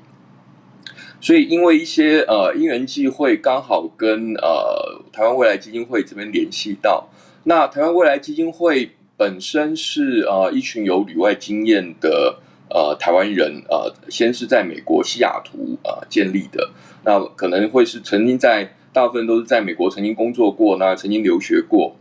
[1.21, 7.07] 所以因为一些呃因缘际会，刚好跟呃台湾未来基金会这边联系到。
[7.45, 12.39] 那台湾未来基金会本身是呃一群有旅外经验的。
[12.71, 16.69] 呃，台湾人呃，先是在美国西雅图呃建立的，
[17.03, 21.95] 那可能会是曾经在大部分都是在美国曾经工作过，那曾经留学过，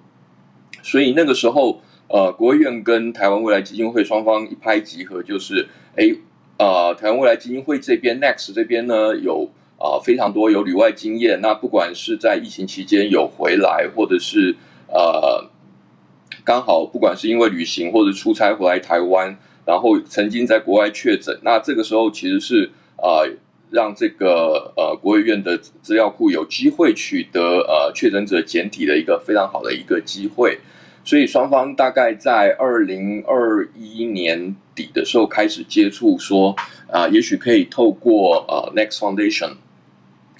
[0.83, 5.66] 所以那个时候呃，国务院跟台湾未来基金会双方一拍即合，就是
[5.97, 6.14] 哎
[6.59, 14.55] 呃，台湾未来基金会这边 Next 这边呢有啊、呃、非常多有旅外经验，那不管是在疫情期间有回来，或者是
[14.89, 15.49] 呃
[16.45, 19.39] 刚好不管是因为旅行或者出差回来台湾。
[19.69, 23.29] 然后曾经在国外确诊，那这个时候其实是呃
[23.71, 30.59] 让这个呃国务院的资料库有机会取得呃确诊者检体的一个非常好的一个机会，
[31.05, 36.57] 所以双方大概在二零二一年底的时候开始接触，说
[36.91, 39.51] 啊、也许可以透过呃 Next Foundation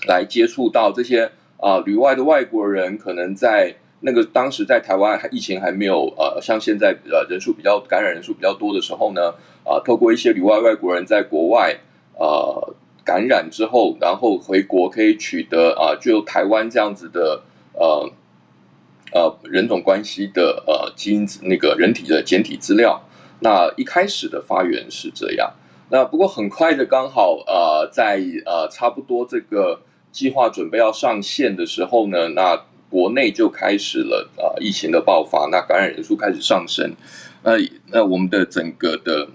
[0.07, 3.77] 来接触到这些啊、旅外的外国人，可能在。
[4.01, 9.31] 那个当时在台湾疫情还没有呃像现在呃人数比较感染人数比较多的时候呢，
[9.65, 11.77] 啊、呃、透过一些旅外外国人在国外
[12.17, 12.75] 呃
[13.05, 17.43] 感染之后，然后回国可以取得啊、呃、就台湾这样子的
[17.73, 18.09] 呃
[19.13, 23.03] 呃人种关系的呃基因那个人体的检体资料，
[23.41, 25.53] 那一开始的发源是这样，
[25.91, 29.81] 那不过很快的刚好呃在呃差不多这个
[30.13, 32.63] 计划准备要上线的时候呢，那。
[32.91, 36.93] 国内就开始了啊，疫情的爆发，那感染人数开始上升，
[37.43, 37.53] 那
[37.93, 39.29] 那我们的整个的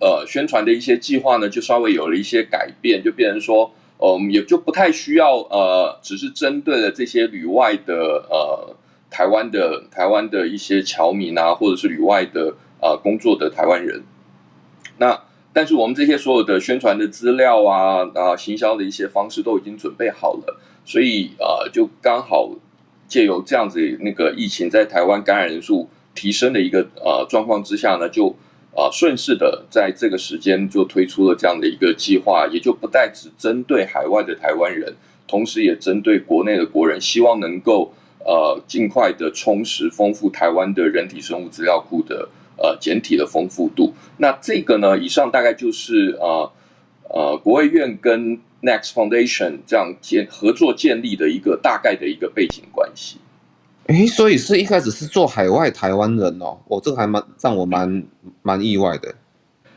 [0.00, 7.94] 呃宣传的一些计划呢，就稍微有了一些改变，就变成说，我们也就不太需要呃，只是针对了这些旅外的
[8.30, 8.76] 呃
[9.10, 14.02] 台湾的台湾的一些侨民啊，或者是旅外的啊工作的台湾人，
[14.98, 15.20] 那
[15.52, 20.60] 但是我们这些所有的宣传的资料啊啊行销的一些方式都已经准备好了。
[20.84, 22.50] 所以、呃，就刚好
[23.08, 28.28] 借由这样子那个疫情在台湾感染人数提升的一个呃状况之下呢，就
[28.74, 34.94] 啊、呃、顺势的在这个时间就推出了这样的一个计划，也就不再只针对海外的台湾人，
[35.26, 37.92] 同时也针对国内的国人，希望能够
[38.24, 43.94] 呃尽快的充实丰富台湾的人体生物资料库的呃简体的丰富度。
[44.18, 46.50] 那这个呢，以上大概就是呃
[47.10, 53.18] 呃国卫院跟 Next Foundation 这样建合作建立的一个大概的一个背景关系，
[53.88, 58.02] 诶，所以是一开始是做海外台湾人哦，我、哦、这个还蛮让我蛮
[58.42, 59.14] 蛮意外的。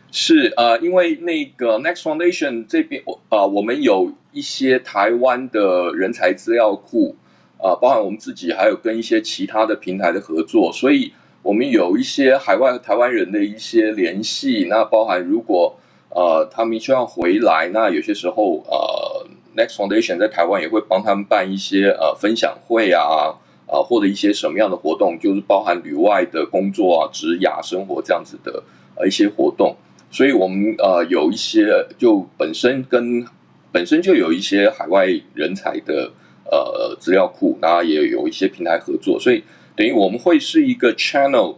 [0.10, 7.18] 是呃，因为那个 Next Foundation 这边，呃，我们有一些台湾的人才资料库，
[7.58, 11.12] 啊，包含我们自己，还有跟一些其他的平台的合作，所以
[11.44, 14.68] 我们有一些海外台湾人的一些联系。
[14.70, 15.78] 那包含如果
[16.10, 23.36] 呃他们需要回来，那有些时候呃 Next Foundation 在台湾也会帮他们办一些呃分享会啊
[23.66, 28.64] 啊，或者一些什么样的活动，就是包含旅外的工作啊、职涯生活这样子的
[28.96, 29.76] 呃一些活动。
[30.12, 33.26] 所以我们呃有一些就本身跟
[33.72, 36.12] 本身就有一些海外人才的。
[36.50, 39.44] 呃，资料库，那也有一些平台合作，所以
[39.76, 41.58] 等于我们会是一个 channel，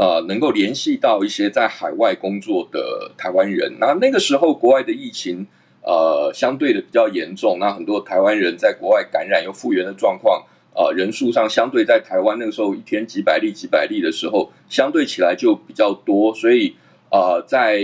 [0.00, 3.70] 呃，能够联系到一些在海外工作的台湾人。
[3.78, 5.46] 那那个时候国外的疫情，
[5.82, 10.42] 呃，相对的比较严重，那很多台湾人在国外感染又复原的状况，
[10.74, 16.74] 呃，人数上相对在台湾那个时候一天几百例几百例的时候，相对起来就比较多，所以
[17.10, 17.82] 呃，在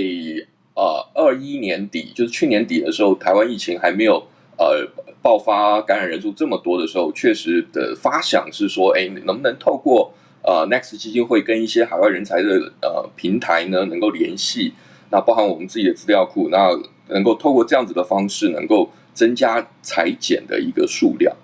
[0.74, 4.88] 呃二一年底，就是去年底的时候，台湾疫情还没有呃。
[5.22, 10.12] 爆发感染人数这么多的时候，确实的发想是说，哎，能不能透过
[10.47, 14.72] 呃 Next 基金会跟一些海外人才的呃平台呢，能够联系，
[15.11, 16.70] 那包含我们自己的资料库，那
[17.09, 21.36] 能够透过这样子的方式，能够增加裁剪的一个数量。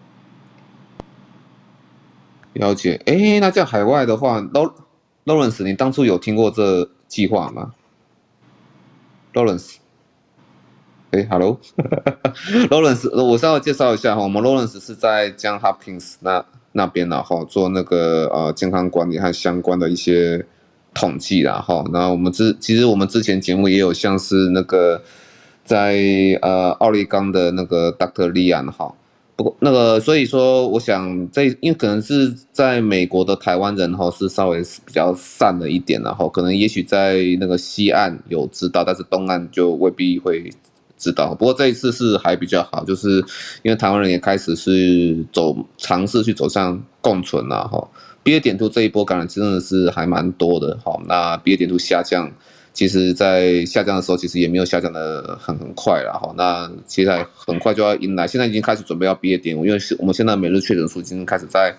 [2.54, 4.40] 了解，哎，那在海外的话
[5.24, 7.74] ，Lawrence，你当初有听过这计划吗
[9.32, 9.76] ？Lawrence。
[11.12, 20.44] 哎，Hello，Lawrence， 我稍微介绍一下哈，我们 Lawrence 是在 John Hopkins 那那边然后做那个呃健康管理和相关的一些
[20.94, 25.02] 统计然后，那我们之其实我们之前节目也有像是那个
[25.64, 25.96] 在
[26.42, 28.30] 呃奥利冈的那个 Dr.
[28.32, 28.94] Lian 哈，
[29.36, 40.50] 不过那个所以说我想在因为可能是在美国的台湾人哈是稍微比较散了一点然后可能也许在那个西岸有知道，但是东岸就未必会。
[41.02, 43.18] 知道，不过这一次是还比较好，就是
[43.62, 47.88] 因为台湾人也开始是走尝试去走向共存了哈。
[48.22, 50.96] 毕业点图这一波感染真的是还蛮多的哈。
[51.08, 52.30] 那毕业点图下降，
[52.72, 56.32] 其实在下降的时候其实也没有下降的很很快了哈。
[56.36, 61.74] 那现在很快就要迎来，现在已经开始准备要毕业点，因为是我们现在每日确诊数已经开始在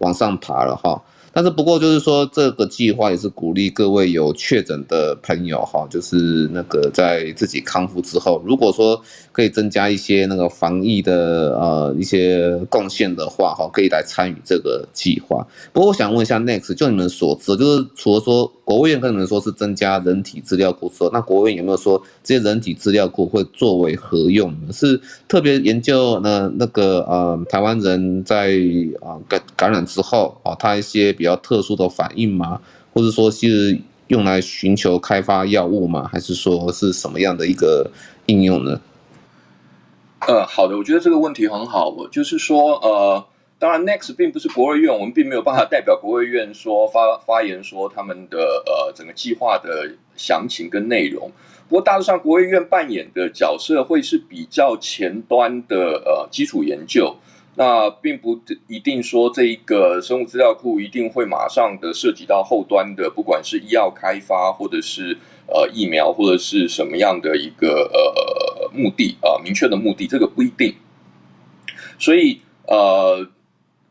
[0.00, 1.02] 往上爬了哈。
[1.36, 8.98] 但是不过就是说，这个计划也是鼓励各位有确诊的朋友哈，就是那个在自己康复之后，如果说
[9.32, 15.46] 可以增加一些那个防疫的呃一些贡献的话哈，可以来参与这个计划。
[15.74, 24.72] 不过我想问一下，Next 就你们所知，就是除了说国务院可能说是增加人体资料库之后，那国务院有没有说这些人体资料库会作为何用呢？
[24.72, 28.58] 是特别研究呢那个呃台湾人在
[29.00, 32.60] 啊感感染之后啊，他一些比比较特殊的反应吗？
[32.92, 36.08] 或者说是用来寻求开发药物吗？
[36.12, 37.90] 还是说是什么样的一个
[38.26, 38.80] 应用呢？
[40.26, 41.88] 呃，好的，我觉得这个问题很好。
[41.88, 43.24] 我就是说，呃，
[43.58, 51.30] 当然，Next 并不是国卫院，我们并没有办法代表国卫院说发发言说他们的呃整个计划的详情跟内容。
[51.68, 57.16] 不过大致上，国卫院扮演的角色会是比较前端的呃基础研究。
[57.58, 58.38] 那并不
[58.68, 70.74] 一定说这一个生物资料库一定会马上的涉及到后端的，不管是医药开发，或者是呃疫苗，或者是什么样的一个呃目的啊，明确的目的，这个不一定。
[71.98, 73.26] 所以呃，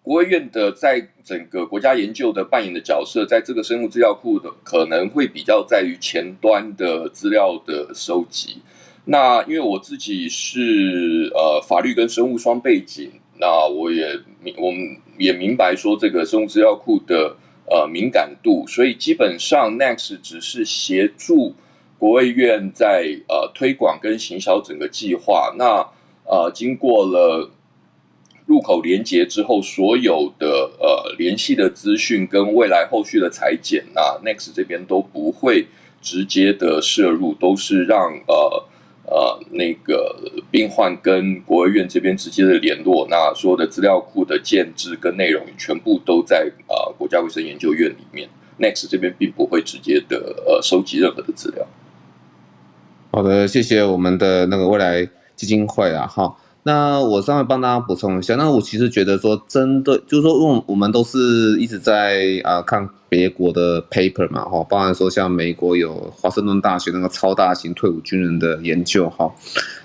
[0.06, 8.62] 国卫院的在整个国家研究的扮演的角色，在这个生物资料库的可能会比较在于前端的资料的收集。
[9.04, 13.12] 那因为我自己是呃法律跟生物双背景。
[13.38, 17.36] 那我也明，我们也明白说这个生物资料库的
[17.68, 21.56] 呃敏感度，所以基本上 Next 只是协助
[21.98, 25.52] 国卫院在呃推广跟行销整个计划。
[25.58, 25.84] 那
[26.26, 27.50] 呃经过了
[28.46, 35.68] 入口连接之后，所有的呃联系的资讯跟未来后续的裁剪，那 Next 这边都不会
[36.02, 38.66] 直接的摄入，都是让呃。
[39.08, 40.20] 呃，那个
[40.50, 48.28] 病患跟国卫院这边直接的联络，那所有的资料库的建置跟内容全部都在呃国家卫生研究院里面。
[48.58, 50.18] Next 这边并不会直接的
[50.48, 51.68] 呃收集任何的资料。
[53.12, 56.36] 好的，谢谢我们的那个未来基金会啊，哈。
[56.68, 69.32] 那我稍微帮大家补充一下，那我其实觉得说，针对就是说，因为我们都是一直在啊看别国的 paper 嘛，哈，包含说像美国有华盛顿大学那个超大型退伍军人的研究，哈，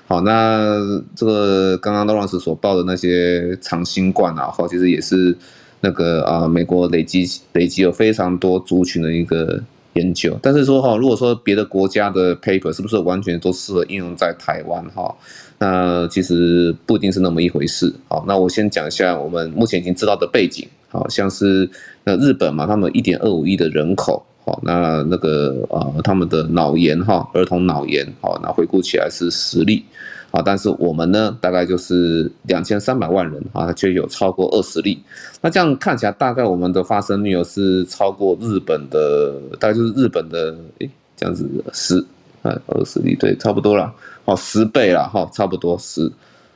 [0.08, 0.82] 好，那
[1.14, 5.36] 这个刚刚 Lawrence 所报的那些长新冠啊，哈，其实也是
[5.82, 9.62] 那个啊美国累积累积有非常多族群的一个。
[9.94, 10.38] 研究。
[10.40, 15.12] 但是说哈，如果说别的国家的 paper 是不是完全都适合应用在台湾哈？
[15.60, 17.94] 那其实不一定是那么一回事。
[18.08, 20.66] 好，那我先讲一下我们目前已经知道的背景。
[20.92, 21.70] 好像是
[22.02, 24.20] 那日本嘛，他们一点二五亿的人口。
[24.44, 29.84] 好，那那个呃，他们的脑炎哈，儿童脑炎，好，那回顾起来是十例，
[30.32, 35.00] 啊，但是我们呢，大概就是两千三百万人啊，却有超过二十例，
[35.40, 42.04] 那这样看起来，大概我们的发生率是超过日本的，大概就是日本的，诶，这样子十
[42.42, 43.94] 啊二十例，对，差不多了，
[44.30, 46.10] 哦，十倍了哈，差不多十。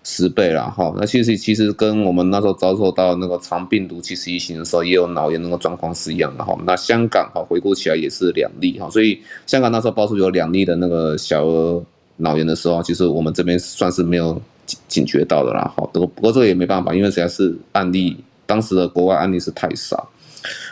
[0.07, 6.55] 十倍了哈，那其实其实跟我们那时候遭受到那个肠病毒七十一型的时候，也有脑炎那个状况是一样的哈。
[6.67, 11.83] 那香港哈回顾起来也是两例哈，所以香港那时候爆出有两例的那个小儿
[12.19, 15.89] 脑炎的时候，其实我们这边算是没有警警觉到的啦哈。
[15.91, 18.15] 不过不过这个也没办法，因为实在是案例，
[18.45, 20.07] 当时的国外案例是太少。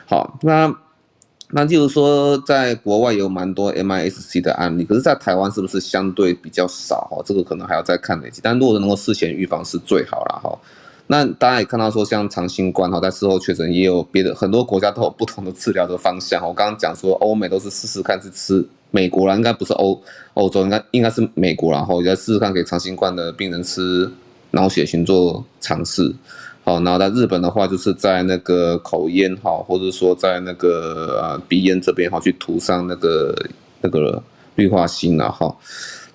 [0.04, 0.70] 好，那。
[1.54, 7.06] 那就是说，在国外有蛮多 MIS-C 的案例，可是，在台湾是不是相对比较少？
[7.10, 8.40] 哈，这个可能还要再看累积。
[8.42, 10.58] 但如果能够事前预防是最好了哈。
[11.08, 16.42] 那大家也看到说，像长新冠哈，在事后确诊也有别的很多国家都有不同的治疗的方向。
[16.42, 20.00] 我刚刚讲说，欧美都是试试看是吃美国啦，应该不是欧
[20.32, 24.10] 欧洲，应该应该是美国，然后也在试试看给长新冠的病人吃
[24.52, 26.14] 脑血清做尝试。
[26.64, 33.34] 好，然后在日本的话，就是在那个口咽哈，或者说在那个呃鼻咽这边哈，去涂上那个
[33.80, 34.22] 那个
[34.54, 35.54] 氯化锌了哈。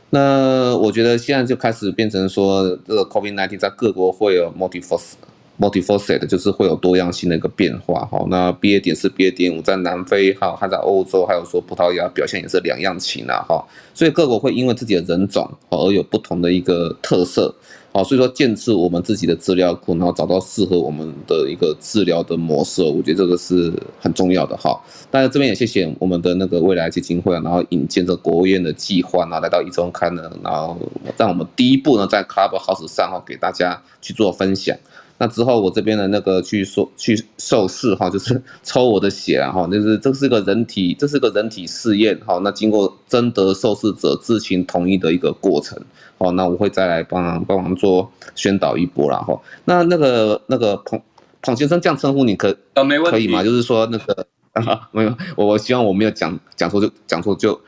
[0.10, 5.28] 那我觉得现在就开始变成说，这个 COVID-19 在各国会有 m u l t i f a c e t
[5.60, 8.24] MULTIFACET 就是会有多样性的一个变化哈。
[8.30, 13.66] 那 BA 点四、BA 点五在南非哈，还在欧洲，还有说葡萄牙表现也是两样情了哈。
[13.94, 17.54] 所以各国会因为自己的人种而有不同的一个特色。
[17.98, 24.80] 好，所以说建置我们自己的资料库，然后找到适合我们的一个治疗的模式，我觉得这个是很重要的哈。
[25.10, 30.78] 当然这边也谢谢我们的那个未来基金会，然后引荐这国务院的计划，然后来到一中看呢，然后
[31.18, 34.78] 让我们第一步呢在 Clubhouse 上哈给大家去做分享。
[35.20, 42.40] 那之后我这边的那个去说去受试哈，就是 抽我的血啊哈，就是这是个人体，这是个人体试验哈。
[42.44, 45.80] 那经过征得受试者知情同意的一个过程，
[46.18, 49.40] 好，那我会再来帮帮忙做宣导一波啦哈。
[49.66, 51.02] 那那个那个彭
[51.42, 53.44] 彭先生这样称呼你可啊没问题可以吗？
[53.44, 57.60] 就是说那个啊 没有，我我希望我没有讲讲错就讲错就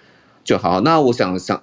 [0.44, 0.82] 就好。
[0.82, 1.62] 那我想想。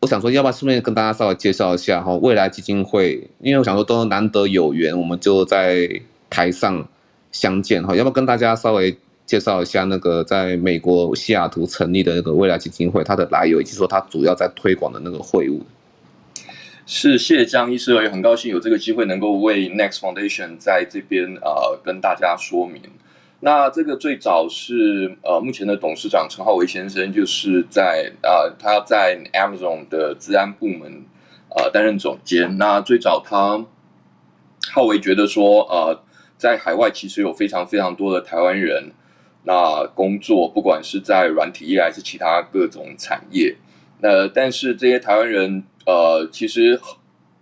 [0.00, 5.86] 我想说，要不要顺便跟大家稍微介绍一下哈，未来基金会，因为我想说都难得有缘，我们就在
[6.30, 6.88] 台上
[7.30, 8.96] 相见哈，要不要跟大家稍微
[9.26, 15.60] 介绍一下那个在美国西雅图成立的那个未来基金会，它的来由以及说它主要在推广的那个会务？
[16.86, 22.80] 是，谢谢江医师，也很高兴有这个机会能够为 Next Foundation 在这边呃跟大家说明。
[23.42, 31.04] 那这个最早是呃，目前的董事长陈浩维先生，就是在呃，他在 Amazon 的治安部门
[31.56, 32.58] 呃担任总监。
[32.58, 33.64] 那最早他
[34.70, 36.02] 浩维觉得说，呃，
[36.36, 38.92] 在海外其实有非常非常多的台湾人，
[39.44, 43.56] 那工作不管是在软体业还是其他各种产业，
[44.00, 46.78] 那但是这些台湾人呃，其实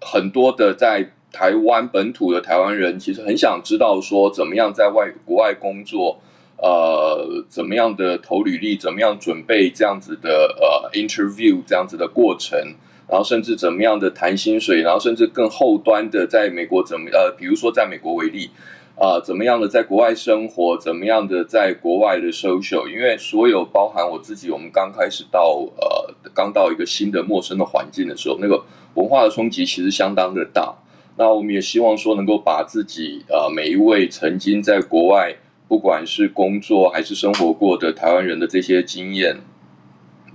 [0.01, 1.11] 很多的在。
[1.31, 6.19] 台湾本土的台湾人其实很想知道说，怎么样在外国外工作，
[6.57, 12.59] 呃，怎么样的投履历，怎么样准备这样子的呃 interview 这样子的过程，
[13.07, 18.51] 然后甚至怎么样的谈薪水，然后甚至更后端的在美国怎么呃，比如说在美国为例，
[18.97, 28.65] 啊、怎么样的在国外生活，怎么样的在国外的 social，因为所有包含我自己，我们刚开始到呃刚到一个新的陌生的环境的时候，那个
[28.95, 30.75] 文化的冲击其实相当的大。
[31.19, 35.35] 那我们也希望说，能够把自己呃每一位曾经在国外，
[35.67, 39.37] 不管是工作还是生活过的台湾人的这些经验，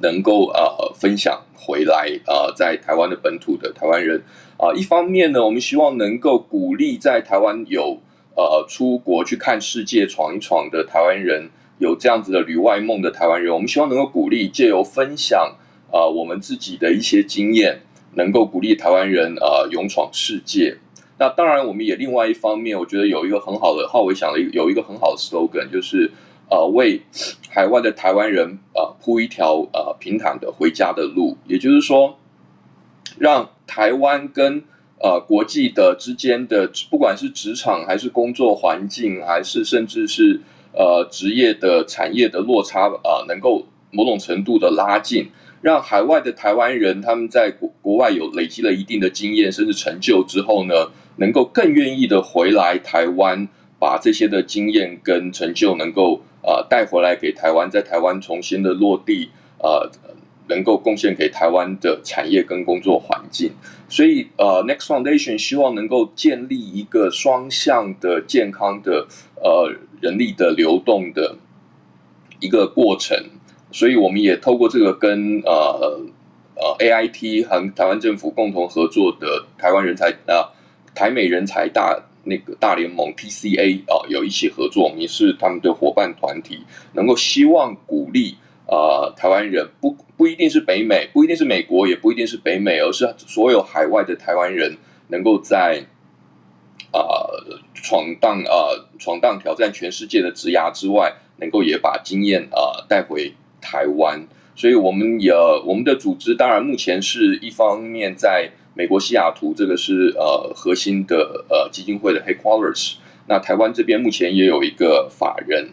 [0.01, 4.21] 能够呃分享回来呃在台湾的本土的台湾人
[4.57, 7.99] 啊、一方面呢，我们希望能够鼓励在台湾有
[8.35, 15.55] 呃出国去看世界闯一闯的台湾人，有这样子的旅外梦的台湾人，我们希望能够鼓励借由分享
[15.91, 17.79] 啊、呃、我们自己的一些经验。
[18.15, 20.77] 能够鼓励台湾人啊、呃、勇闯世界，
[21.17, 26.11] 那当然我们也另外一方面，我觉得有一个很好的浩伟想了有一个很好的 slogan，就是
[26.49, 27.01] 呃为
[27.49, 32.17] 海外的台湾人、呃、铺一条呃平坦的回家的路，也就是说，
[33.17, 34.63] 让台湾跟
[34.99, 40.41] 呃国际的之间的不管是职场还是工作环境，还是甚至是
[40.73, 45.29] 呃职业的产业的落差啊、呃，能够某种程度的拉近。
[45.63, 53.47] 让海外的台湾人，他们在国国外有累积了一定的经验，甚至成就之后呢，能够更愿意的回来台湾，
[53.79, 59.89] 把这些的经验跟成就能够呃带回来给台湾，在台湾重新的落地，呃，
[60.49, 63.53] 能够贡献给台湾的产业跟工作环境。
[63.87, 71.37] 所以呃，Next Foundation 希望能够建立一个双向的健康的呃人力的流动的
[72.41, 73.17] 一个过程。
[73.73, 75.99] 所以我们也透过这个跟呃
[76.55, 80.49] 呃 AIT 和台湾政府共同合作的台湾人才啊、呃、
[80.93, 86.59] 台美人才大那个大联盟 TCA 啊、有一起合作，也是他们的伙伴团体，
[86.93, 95.83] 能够希望鼓励啊、呃、台湾人不不一定是北美，不一定是美国，也不一定是北美，而是所有海外的台湾人能够在
[96.91, 103.33] 啊、呃、闯荡啊、呃、闯荡挑战全世界的职涯之外，能够也把经验啊、呃、带回。
[103.63, 105.31] 台湾，所以我们也
[105.65, 112.95] 我们的组织当然目前是一方面在美国西雅图，这个是呃核心的呃基金会的 headquarters。
[113.27, 115.69] 那台湾这边目前也有一个法人，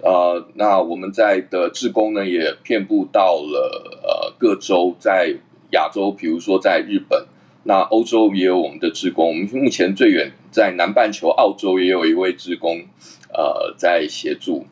[0.00, 5.34] 呃，那我们在的志工呢也遍布到了呃各州，在
[5.72, 7.26] 亚洲，比如说在日本，
[7.64, 9.28] 那欧洲也有我们的志工。
[9.28, 12.80] 我们目前最远在南半球澳洲也有一位志工，
[13.34, 14.66] 呃，在协助，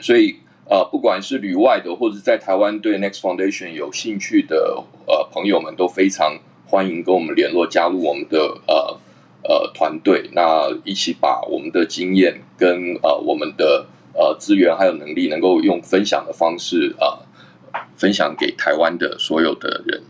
[0.00, 0.36] 所以。
[0.70, 9.00] 呃，不管是旅外的，或者在台湾对 Next Foundation 有兴趣的呃朋友们，都非常欢迎跟我们联络，加入我们的呃
[9.44, 17.24] 呃团队，那一起把我们的经验跟呃我们的呃资源还有能力，能够用分享的方式啊、
[17.72, 20.02] 呃，分享给台湾的所有的人。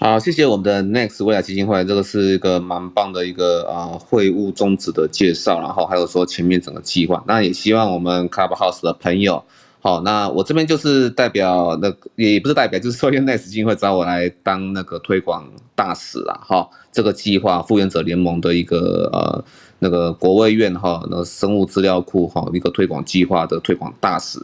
[0.00, 9.42] 好，谢谢我们的 Next 未来基金会，这个是一个蛮棒的一个啊会务宗旨的介绍，然后还有说前面整个计划，那也希望我们 Clubhouse 的朋友，
[9.80, 15.44] 好，那我这边就是代表那个也不是代表，就是说 Next 基金会找我来当那个推广
[15.74, 19.44] 大使啊，哈，这个计划复原者联盟的一个呃
[19.80, 24.38] 那个国卫院哈那生物资料库哈一个推广计划的推广大使，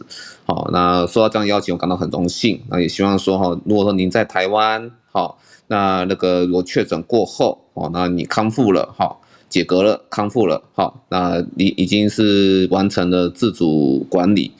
[0.45, 5.39] 好，那受到这样邀请，我感到很荣幸，那也希望说哈，如果说您在台湾，好。
[5.67, 9.17] 那那个我确诊过后哦，那你康复了哈，
[9.49, 14.51] 解隔了康复了好，那你已经是完成了自主管理，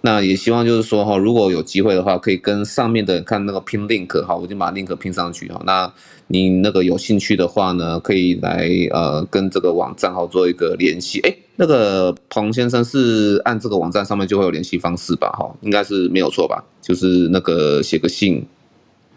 [0.00, 5.60] 那也希望就是说哈，如果有机会的话，可以跟上面的看那个拼 link 哈，我就把 link 拼上去哈。
[5.66, 5.92] 那
[6.28, 11.20] 你那个有兴趣的话呢，可以来呃跟这个网站号做一个联系。
[11.24, 15.28] 诶，那个彭先生是按这个网站上面就会有联系方式吧？
[15.38, 16.64] 哈，应该是没有错吧？
[16.80, 18.42] 就是那个写个信。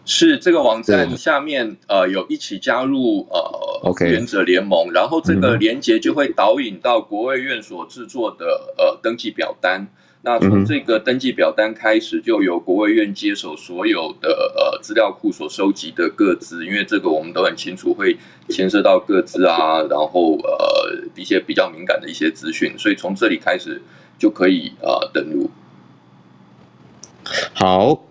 [0.09, 9.85] 是这个网站下面呃有一起加入呃，OK，原者联盟，然后这个连接就会导引到国卫院所制作的呃登记表单。
[10.21, 23.81] 那从这个登记表单开始，就由国卫院接手所有的呃资料库所收集的各资，因为这个我们都很清楚会牵涉到各资啊，然后呃一些比较敏感的一些资讯，所以从这里开始
[24.17, 25.49] 就可以呃登录。
[27.53, 28.01] 好，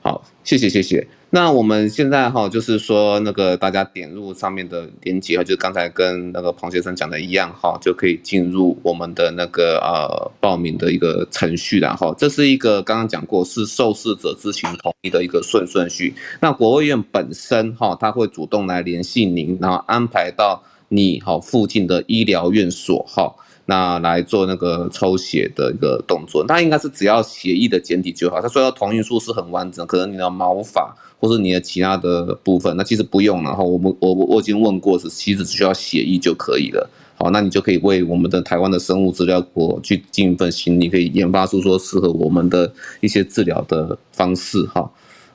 [0.00, 1.06] 好，谢谢，谢谢。
[1.32, 16.12] 那我们现在哈，就是说那个大家点入上面的链接，就刚才跟那个庞先生讲的一样哈，就可以进入我们的那个呃报名的一个程序然后，这是一个刚刚讲过是受试者知情同意的一个顺顺序。
[16.40, 23.32] 那国卫院本身哈，他会主动来联系您，然后安排到你好附近的医疗院所哈。
[23.70, 28.40] 那来做那个抽血的一个动作，那应该是只要血液的检体就好。
[28.40, 33.44] 他说要同意书是很完整，可能你的毛发或是你的其他的部分，那其实不用。
[33.44, 36.90] 然后我们我我已经问过，是其实只需要血液就可以了。
[37.14, 44.90] 好，那你就可以为我们的台湾的生物资料库去尽一份心你，可以研发出说适合我们的一些治疗的方式哈。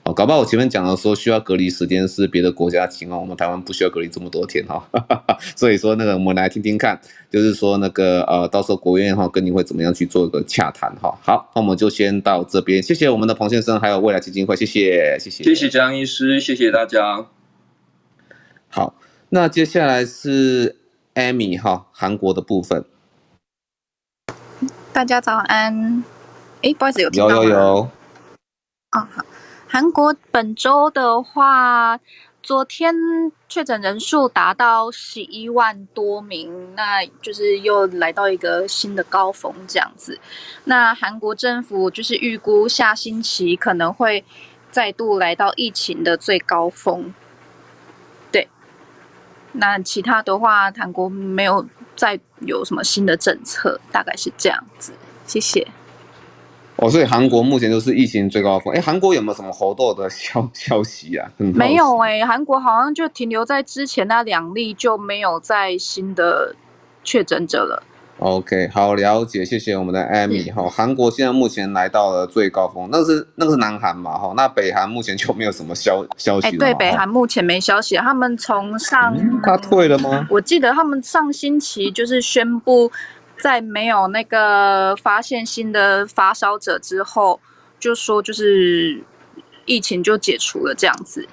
[0.06, 4.88] 哦，搞不好我前面讲的说需要隔离时间是别的国家情况，我们台湾不需要隔离这么多天哈，
[5.58, 7.02] 所以说那个我们来听听看，
[7.32, 11.18] 就是说那个呃，到时候国院哈跟你会怎么样去做一个洽谈哈。
[11.24, 17.26] 好，那我们就先到这边，谢谢我们的彭先生，还有未来基金会，谢谢，谢谢，谢谢张医师，谢谢大家。
[18.70, 18.94] 好，
[19.30, 20.76] 那接下来是
[21.16, 22.86] Amy 哈，韩国的部分。
[24.94, 26.04] 大家早安，
[26.62, 27.44] 哎，不好意思，有听到吗？
[27.44, 27.58] 有有有。
[27.58, 27.90] 哦，
[28.92, 29.26] 好。
[29.76, 32.00] 韩国本周的话，
[32.42, 32.96] 昨天
[33.50, 40.18] 确诊人数达到十一万多名，那就是又来到一个新的高峰这样子。
[40.64, 44.24] 那韩国政府就是预估下星期可能会
[44.72, 47.14] 再度来到疫情的最高峰。
[48.32, 48.48] 对，
[49.52, 54.94] 那其他的话，韩国没有再有什么新的政策，大概是这样子。
[55.28, 55.68] 谢谢。
[56.78, 58.74] 哦，所以韩国目前就是疫情最高峰。
[58.74, 61.30] 哎，韩国有没有什么活动的消 消息啊？
[61.38, 66.56] 没有哎、欸，韩国好像就停留在之前那两例，就没有再新的
[67.04, 67.84] 确诊者了。
[68.20, 70.70] OK，好了解，谢谢我们的 Amy 哈。
[70.70, 74.34] 韩国现在目前来到了最高峰，那是那个是南韩嘛哈？
[74.38, 76.54] 那北韩目前就没有什么消消息了。
[76.54, 80.26] 哎，对，北韩目前没消息，他们从上、嗯、他退了吗？
[80.30, 82.90] 我记得他们上星期就是宣布，
[83.40, 87.40] 在没有那个发现新的发烧者之后，
[87.80, 89.04] 就说就是
[89.66, 91.28] 疫情就解除了这样子。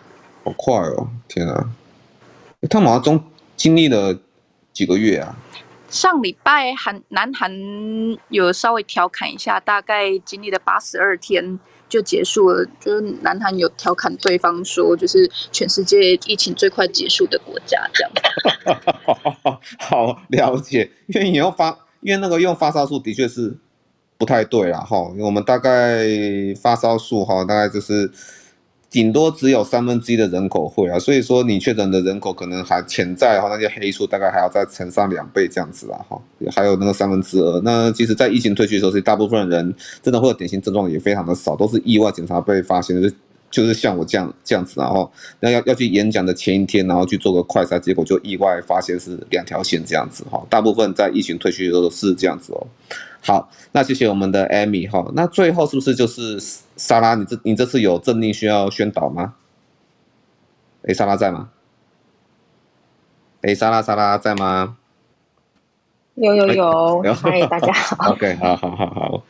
[0.44, 1.70] 好快哦，天啊！
[2.68, 3.24] 他们好像中
[3.56, 4.18] 经历了
[4.72, 5.36] 几个月啊。
[5.88, 7.52] 上礼拜韩南韩
[8.28, 11.58] 有稍微调侃一下，大概经历了八十二天
[11.88, 12.66] 就结束了。
[12.80, 18.12] 就是南韩有调侃对方说，就是全世界疫情最快结束的国家这样。
[19.78, 23.56] 好了解，因为你要发，因为那个用发烧数的确是
[24.18, 25.10] 不太对啦哈。
[25.18, 26.04] 我们大概
[26.60, 28.10] 发烧数哈，大概就是。
[28.92, 36.20] 顶多只有三分之一的人口会啊，所以说你确诊的人口可能还潜在哈，那些黑数大概还要再乘上两倍这样子啦哈，
[36.54, 37.58] 还有那个三分之二。
[37.62, 43.10] 那其实，在疫情退去的时候，是大部分人真的会有典型症状也非常的少，都是意外检查被发现的，
[43.74, 45.10] 像我这样这样子，然后
[45.40, 50.42] 那要要去演讲的前一天，然后去做个快筛，结果就意外发现是两条线这样子哈。
[50.48, 52.66] 大部分在疫情退去的时候是这样子哦。
[53.20, 55.08] 好，那谢谢我们的 Amy 哈。
[55.14, 56.40] 那最后是不是就是
[56.76, 57.14] 莎拉？
[57.14, 59.34] 你这你这次有政令需要宣导吗？
[60.88, 61.50] 哎，莎拉在吗？
[63.42, 64.76] 哎，莎拉莎拉在吗？
[66.14, 68.10] 有有有，嗨，大家好。
[68.12, 69.22] OK，好好好好。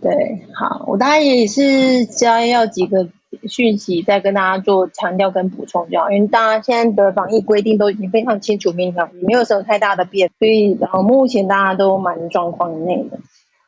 [0.00, 0.10] 对，
[0.54, 3.08] 好，我大概也是将要几个
[3.48, 13.18] 讯息再跟大家做强调跟补充，就好，因为大家现在的防疫规定都已经非常清楚明了，也没有什么太大的变，所以然后目前大家都蛮状况内的。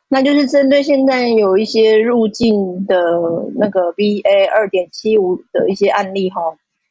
[0.09, 3.19] 那就是针对现在有一些入境的
[3.55, 6.41] 那个 BA 二点七五的一些案例哈，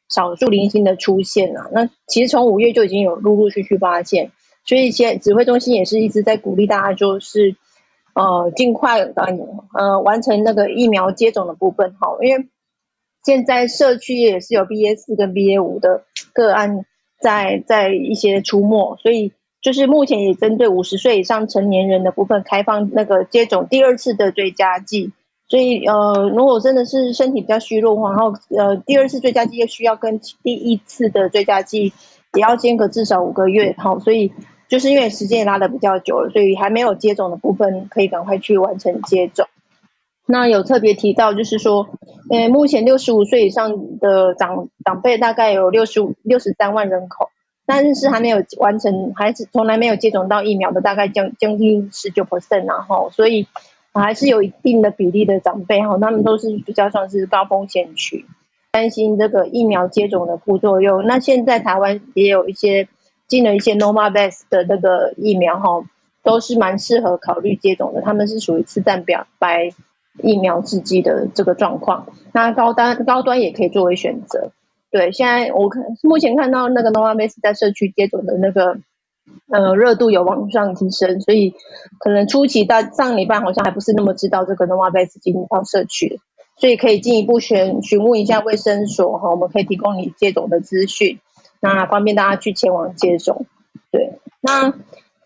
[0.07, 1.67] 少数零星的出现啊。
[1.71, 4.29] 那其实从五月就已经有陆陆续续发现，
[4.65, 7.55] 所以现在指挥中心也是一直在鼓励大家，就是
[8.13, 12.45] 呃尽快呃完成那个疫苗接种的部分哈，因为
[13.27, 16.85] 现在社区也是有 BA 四跟 BA 五的个案
[17.19, 19.33] 在在一些出没，所以。
[19.59, 25.11] 就是目前也针对五十岁以上成年人的部分开放那个接种第二次的追加剂，
[25.49, 31.91] 所以呃，如果真的是身体比较虚弱，然后呃，第二次追加剂又需要跟第一次的追加剂
[32.33, 34.31] 也要间隔至少五个月，好，所以
[34.69, 39.47] 就是因为时间也拉的比较久了，所以还没有接种的部分可以赶快去完成接种。
[40.27, 41.87] 那有特别提到就是说，
[42.29, 47.29] 呃，目前六十五岁以上的长长辈大概有六十五六十三万人口。
[47.69, 53.45] 但是还没有完成，还是从来没有接种到疫苗的，大概将将近十九 percent，然后所以
[53.93, 58.23] 还是有一定的比例的长辈哈，他们都是比较算是高风险群，
[58.71, 61.05] 担心这个疫苗接种的副作用。
[61.05, 62.87] 那现在台湾也有一些
[63.27, 65.83] 进了一些 Novavax 的那个疫苗哈，
[66.23, 69.03] 都是蛮适合考虑接种的，他们是属于次蛋
[69.39, 69.71] 白
[70.23, 74.51] 疫苗制剂的这个状况，那高端高端也可以作为选择。
[74.89, 78.77] 对，现在我看目前看到那个 Novavax 在社区接种的那个
[79.49, 81.53] 呃热度有往上提升，所以
[81.99, 86.21] 可能初期到上礼拜好像还不是那么知道这个 Novavax 进入到社区，
[86.57, 91.19] 所以可以进一步询询问一下卫生所哈，我们可以提供你接种的资讯，
[91.59, 93.45] 那方便大家去前往接种。
[93.91, 94.73] 对，那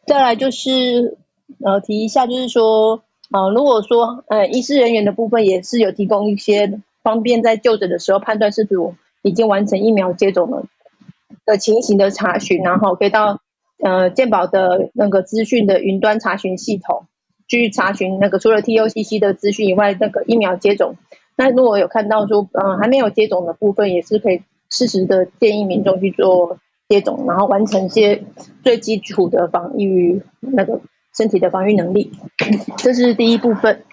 [0.08, 1.18] 再来就是
[1.64, 10.66] 呃提一下，就是说呃如果说呃医师人员的部分也是有提供一些方便在就诊的时候判断是否已经完成疫苗接种了
[11.46, 13.40] 的情形的查询，然后可以到
[13.82, 17.06] 呃健保的那个资讯的云端查询系统
[17.48, 20.96] 去查询那个除了 TOCC 的资讯以外，那个疫苗接种。
[21.36, 28.24] 那如果有看到说嗯、呃、还没有接种的部分，也是可以适时的建议民众去做接种，然后完成一些
[28.64, 30.82] 最基础的防御那个
[31.16, 32.12] 身体的防御能力。
[32.78, 33.84] 这是第一部分。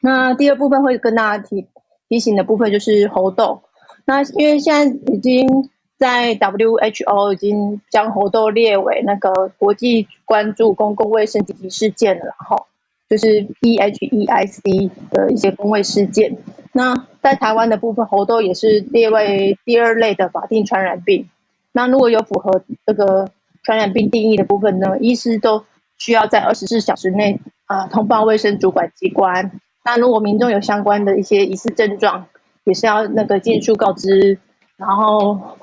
[0.00, 1.66] 那第二部分会跟大家提
[2.08, 3.62] 提醒的部分就是猴痘。
[4.04, 12.66] 那因为现在已经在 WHO 已经将猴痘列为那个国际关注公共卫生紧急事件了，然后
[13.10, 16.38] 就是 PHEIC 的一些公卫事件。
[16.72, 21.28] 那在台湾的部分，猴痘也是列为第二类的法定传染病。
[21.72, 23.30] 那如果有符合这个
[23.64, 25.64] 传染病定义的部分呢，医师都
[25.98, 29.60] 需要在二十四小时内啊、通报卫生主管机关。
[29.84, 32.26] 那如果民众有相关的一些疑似症状，
[32.64, 34.38] 也是要那个尽速告知，
[34.76, 35.58] 然后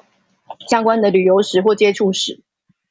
[0.67, 2.39] 相关的旅游史或接触史，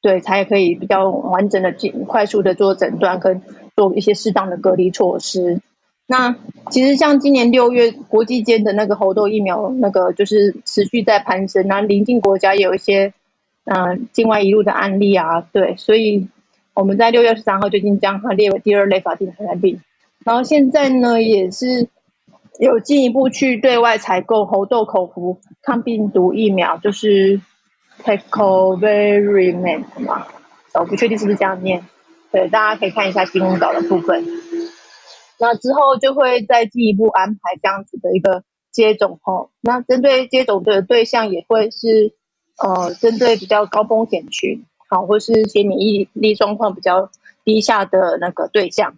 [0.01, 3.41] 对，才可以比较完整的、进快速的做诊断跟
[3.75, 5.61] 做一些适当的隔离措施。
[6.07, 6.35] 那
[6.69, 13.13] 其实像今年六月，国际间的那个猴痘疫苗，那个就是持续在攀升，那邻近国家也有一些
[13.65, 16.27] 嗯、境外移入的案例啊，对，所以
[16.75, 19.81] 我们在六月十三号就已经将它列为第二类法定传染病。
[20.23, 21.87] 然后现在呢，也是
[22.59, 27.41] 有进一步去对外采购猴痘口服抗病毒疫苗，就是
[28.03, 30.27] Tecovirimat 嘛，
[30.73, 31.85] 我不确定是不是这样念。
[32.31, 34.25] 对，大家可以看一下新闻稿的部分。
[35.39, 39.51] 那之后就会再进一步安排这样子的一个接种吼。
[39.61, 42.13] 那针对接种的对象也会是
[42.57, 44.65] 呃，针对比较高风险群，
[44.95, 47.09] 好，或是一些免疫力状况比较
[47.43, 48.95] 低下的那个对象，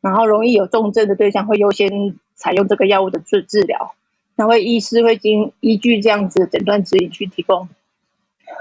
[0.00, 3.94] 然后容易有重症的对象会优先采用这个药物的治治疗。
[4.36, 7.68] 那会医师会经依据这样子的诊断指引去提供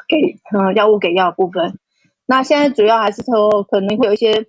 [0.08, 1.78] 给呃药物给药的部分。
[2.26, 4.48] 那现在主要还是说可能会有一些。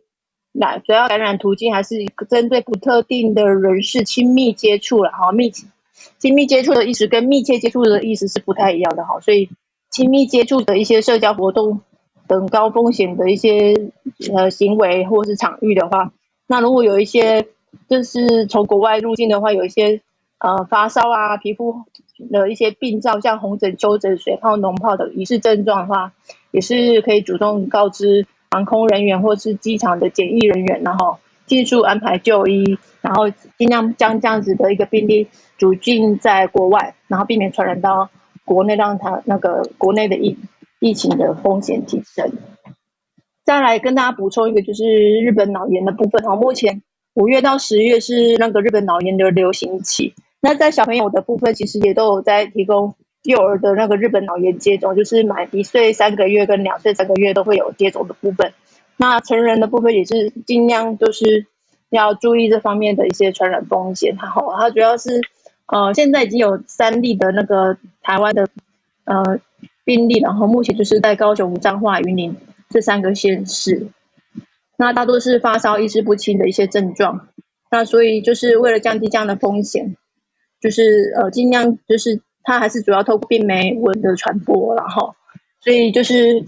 [0.53, 1.95] 那主要感染途径还是
[2.29, 5.53] 针对不特定的人士亲密接触了哈，密
[6.19, 9.49] 亲密接触的意思跟密切接触的意思是不太一样的哈，所以
[9.91, 11.83] 亲密接触的一些社交活动
[12.31, 13.75] 等高风险的一些
[14.33, 16.13] 呃行为或是场域的话，
[16.47, 17.49] 那如果有一些
[17.89, 20.01] 就是从国外入境的话，有一些
[20.39, 21.83] 呃发烧啊、皮肤
[22.31, 26.13] 的一些病灶，像红疹、丘疹、水泡、脓泡的疑似症状的话，
[26.53, 28.29] 也是可以主动告知。
[28.53, 38.11] 航空人员或是机场的检疫人员，然后迅速安排就医，然后尽量将这样子的一个病例阻禁在国外，然后避免传染到
[38.45, 40.37] 国内，让他那个国内的疫
[40.81, 42.33] 疫情的风险提升。
[43.45, 44.85] 再来跟大家补充一个，就是
[45.21, 46.83] 日本脑炎的部分哈，目前
[47.15, 52.97] 五月到十月是那个日本脑炎的流行期，那在小朋友的部分，其实也都有在提供。
[53.23, 58.55] 幼儿的那个日本脑炎接种，就是满一岁三个月跟两岁三个月都会有接种的部分。
[58.97, 61.45] 那成人的部分也是尽量就是
[61.91, 64.17] 要注意这方面的一些传染风险。
[64.19, 65.21] 然后它主要是
[65.67, 68.49] 呃现在已经有三例的那个台湾的
[69.05, 69.39] 呃
[69.91, 72.37] 病例，然后目前就是在高雄、彰化、云林
[72.69, 73.89] 这三个县市。
[74.77, 77.29] 那大多是发烧、意识不清的一些症状。
[77.73, 79.97] 那所以就是为了降低这样的风险，
[80.61, 82.23] 就是呃尽量就是。
[82.43, 85.15] 它还是主要透过病媒蚊的传播，然后，
[85.61, 86.43] 所以就是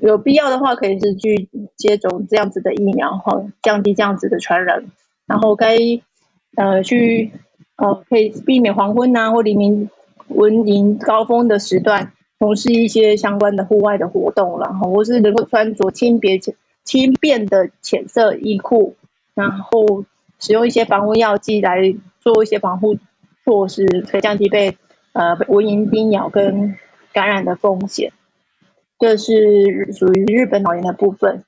[0.00, 4.86] 有必要的话，可以是去接种这样子的疫苗，哈，降低这样子的传染。
[5.26, 5.76] 然后该
[6.54, 7.32] 呃去
[7.74, 9.90] 呃可以避免黄昏呐或黎明
[10.28, 16.38] 蚊蝇高峰的时段，从事一些相关的户外的活动，然后或是能够穿着轻别
[16.84, 18.96] 轻便的浅色衣裤，
[19.34, 20.04] 然后
[20.38, 22.96] 使用一些防蚊药剂来做一些防护
[23.44, 24.76] 措施，可以降低被。
[25.18, 26.76] 呃，蚊蝇叮咬跟
[27.14, 28.12] 感染的风险，
[28.98, 31.42] 这是属于日本脑炎的部分。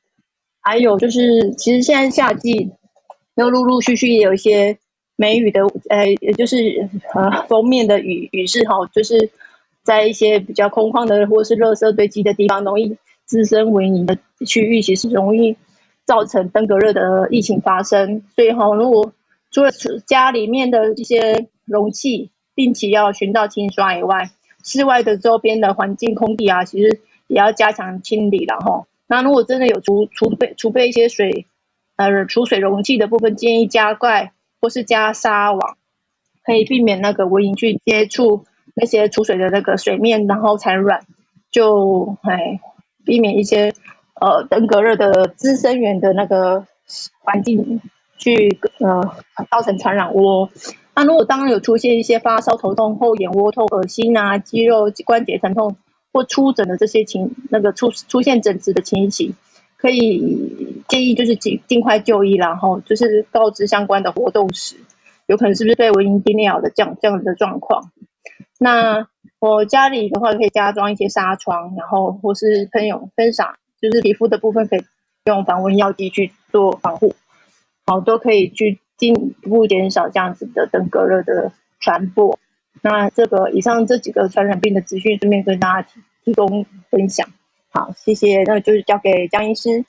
[0.62, 2.70] 还有就是，其实现在夏季
[3.34, 4.78] 又陆陆续续也有一些
[5.16, 9.28] 梅雨的，呃，也就是呃封面的雨雨势哈，就是
[9.88, 15.56] 在一些比较空旷的或是垃圾堆积的地方，容易滋生蚊蝇的区域，其实容易
[16.04, 18.22] 造成登革热的疫情发生。
[18.36, 19.14] 所以哈，如果
[19.50, 19.70] 除了
[20.04, 24.28] 家里面的一些容器，定期要循道清刷以外，
[24.62, 28.86] 室外的周边的环境空地啊，其实也要加强清理了哈。
[29.06, 31.46] 那如果真的有储储备储备一些水，
[31.96, 35.78] 呃，储水容器的部分，建议加盖或是加纱网，
[36.44, 38.44] 可以避免那个蚊蝇去接触
[38.78, 41.00] 那些储水的那个水面，然后产卵，
[41.50, 42.60] 就哎
[43.04, 43.72] 避免一些
[44.20, 46.66] 呃登革热的滋生源的那个
[47.20, 47.80] 环境
[48.16, 49.16] 去呃
[49.50, 50.50] 造成传染窝。
[50.94, 55.76] 那如果当然有出现一些发烧、头痛、后眼窝痛、恶心啊、肌肉关节疼痛
[56.12, 59.34] 或出疹的这些情，那个出出现疹子的情形，
[59.76, 64.76] 可以建议就是尽尽快就医，然后就是告知相关的活动史，
[65.26, 67.92] 有可能是不是被蚊蝇叮咬的这样这样的状况。
[68.58, 69.06] 那
[69.38, 74.80] 我家里的话可以加装一些纱窗，然后或是喷涌喷洒，就是皮肤的部分可以
[75.24, 77.14] 用防蚊药剂去做防护，
[77.86, 78.78] 好都可以去。
[78.98, 82.36] 进一步减少这样子的登革热的传播。
[82.82, 85.88] 那这个以上这几个传染病的资讯，顺便跟大家
[86.24, 87.28] 提供分享。
[87.70, 88.42] 好，谢谢。
[88.42, 89.84] 那就是交给江医师。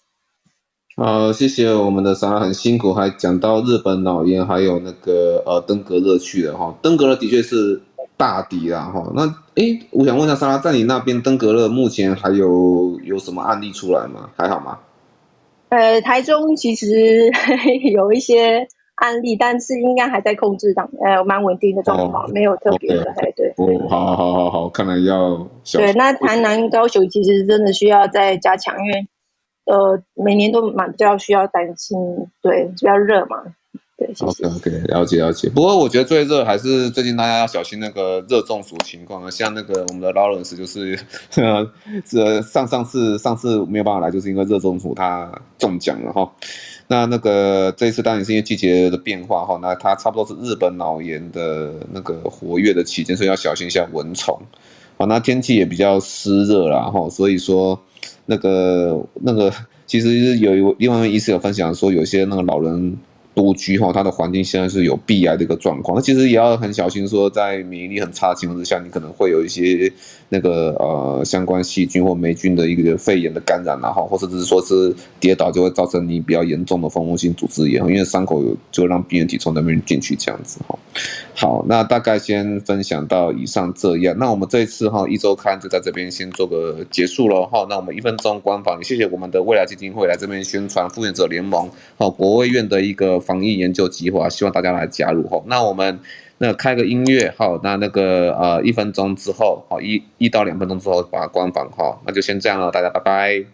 [0.96, 6.78] 好，谢谢我们的莎拉，很辛苦，还讲到日本脑炎，还有那个呃登革热去了哈。
[6.84, 7.82] 登革热的确是
[8.20, 9.12] 大敌啦哈。
[9.16, 9.24] 那
[9.56, 14.30] 诶，我想问一下莎拉，在你那边登革热目前还有有什么案例出来吗？
[14.36, 14.78] 还好吗？
[15.70, 17.32] 呃，台中其实
[17.94, 18.68] 有一些。
[19.00, 23.48] 案例，但是应该还在控制当，呃，蛮稳定的状况，哦、没有特别的，哎，对。
[23.56, 25.80] 哦，好好好好，看来要小。
[25.80, 29.08] 对，那台南、高雄其实真的需要再加强，因为
[29.68, 31.98] 呃，每年都蛮比较需要担心，
[32.42, 33.42] 对，比较热嘛，
[34.00, 35.50] 对，OK OK，了解了解。
[35.50, 40.98] 不过我觉得最热还是最近大家要小心那个热中暑情况啊，像那个我们的 Lawrence 就是，
[42.06, 46.32] 这上上次上次没有办法来，就是因为热中暑他中奖了哈。
[46.88, 54.34] 那那个这一次当然是因为季节的变化哈，那它差不多是日本脑炎的那个活跃的期间，所以要小心一下蚊虫。
[54.98, 57.78] 好，那天气也比较湿热啦哈，所以说
[58.26, 59.52] 那个那个
[59.86, 62.98] 其实有一另外一位医师有分享说，有些那个老人。
[63.40, 69.90] 独居哈，它的环境现在是有鼻癌的一个状况，那其实也要很小心，说在免疫力很差的情况之下，你可能会有一些
[70.30, 80.80] 那个呃相关细菌或霉菌的一个肺炎的感染然后，或者是说是跌倒就会造成你比较严重的蜂窝性组织炎，因为伤口有就让病原体从那边进去这样子哈。
[81.36, 87.66] 好，那大概先分享到以上这样，那我们这一次哈一周刊就在这边先做个结束了哈。
[87.70, 93.20] 那我们一分钟官方，也谢谢我们的未来基金会来这边宣传复原者联盟哈国卫院的一个。
[93.20, 95.40] 防疫研究计划，希望大家来加入哈。
[95.46, 96.00] 那我们
[96.42, 102.00] 那开个音乐好，那那个呃一分钟之后，好一一到两分钟之后把它关房哈。
[102.06, 103.46] 那就先这样了，大家拜拜。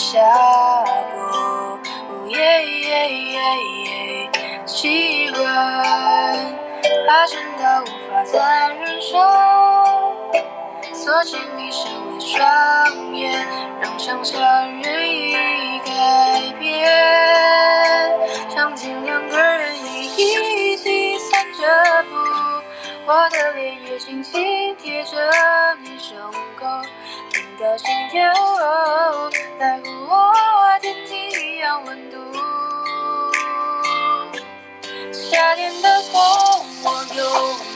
[0.00, 0.18] 下
[1.12, 1.78] 过哦
[2.28, 3.40] 耶耶耶
[3.84, 4.30] 耶
[4.64, 5.44] 气温
[7.06, 9.18] 爬升到无法再忍受
[10.94, 13.46] 索性闭上了双眼
[13.82, 14.40] 让想象
[14.80, 16.88] 任意改变
[18.48, 22.16] 场景两个人也一起散着步
[23.06, 25.18] 我的脸也轻轻贴着
[25.82, 26.16] 你胸
[26.56, 26.66] 口
[27.30, 28.32] 听到心跳
[29.60, 30.88] 在乎我和你
[31.34, 32.16] 一样温度，
[35.12, 36.18] 夏天的风
[36.82, 37.20] 我永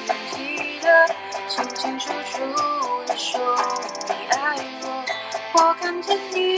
[0.06, 1.06] 远记得，
[1.46, 2.40] 清清楚楚
[3.06, 3.54] 的说
[4.08, 5.04] 你爱我，
[5.52, 6.53] 我看见你。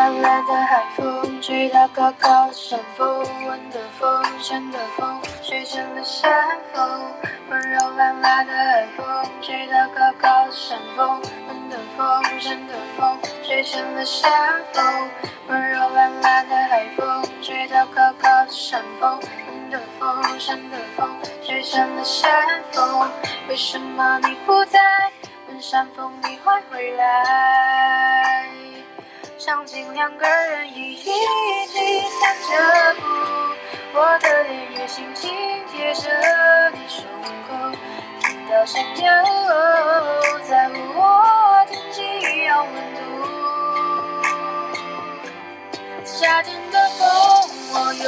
[0.00, 6.32] 懒懒的海风，吹到高高的山峰，温的风，山的风，吹成了山
[6.72, 7.12] 风。
[7.50, 9.06] 温柔懒懒的海风，
[9.42, 14.30] 吹到高高的山峰，温的风，山的风，吹成了山
[14.72, 15.10] 风。
[15.48, 21.14] 温柔懒懒的海风，吹到高高的山峰，温的风，山的风，
[21.44, 22.32] 吹成了山
[22.72, 23.06] 风。
[23.50, 24.80] 为什么你不在？
[25.48, 28.46] 问山风，你会回来？
[29.42, 31.10] 场景两个人一起
[32.20, 33.00] 散着步
[33.94, 35.32] 我的脸也轻轻
[35.72, 36.10] 贴着
[36.74, 37.02] 你胸
[37.48, 37.72] 口
[38.20, 39.10] 听到心跳
[40.46, 43.00] 在乎我天气一样温度。
[46.04, 47.08] 夏天的风
[47.72, 48.04] 我永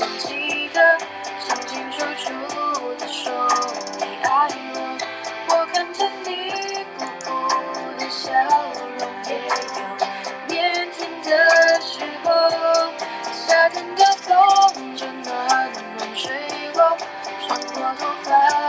[0.00, 0.98] 远记得？
[1.38, 2.24] 清清楚楚
[2.98, 3.30] 的说
[4.00, 5.05] 你爱我。
[13.66, 16.96] 夏天的风正暖暖吹过
[17.48, 18.65] 穿过头发。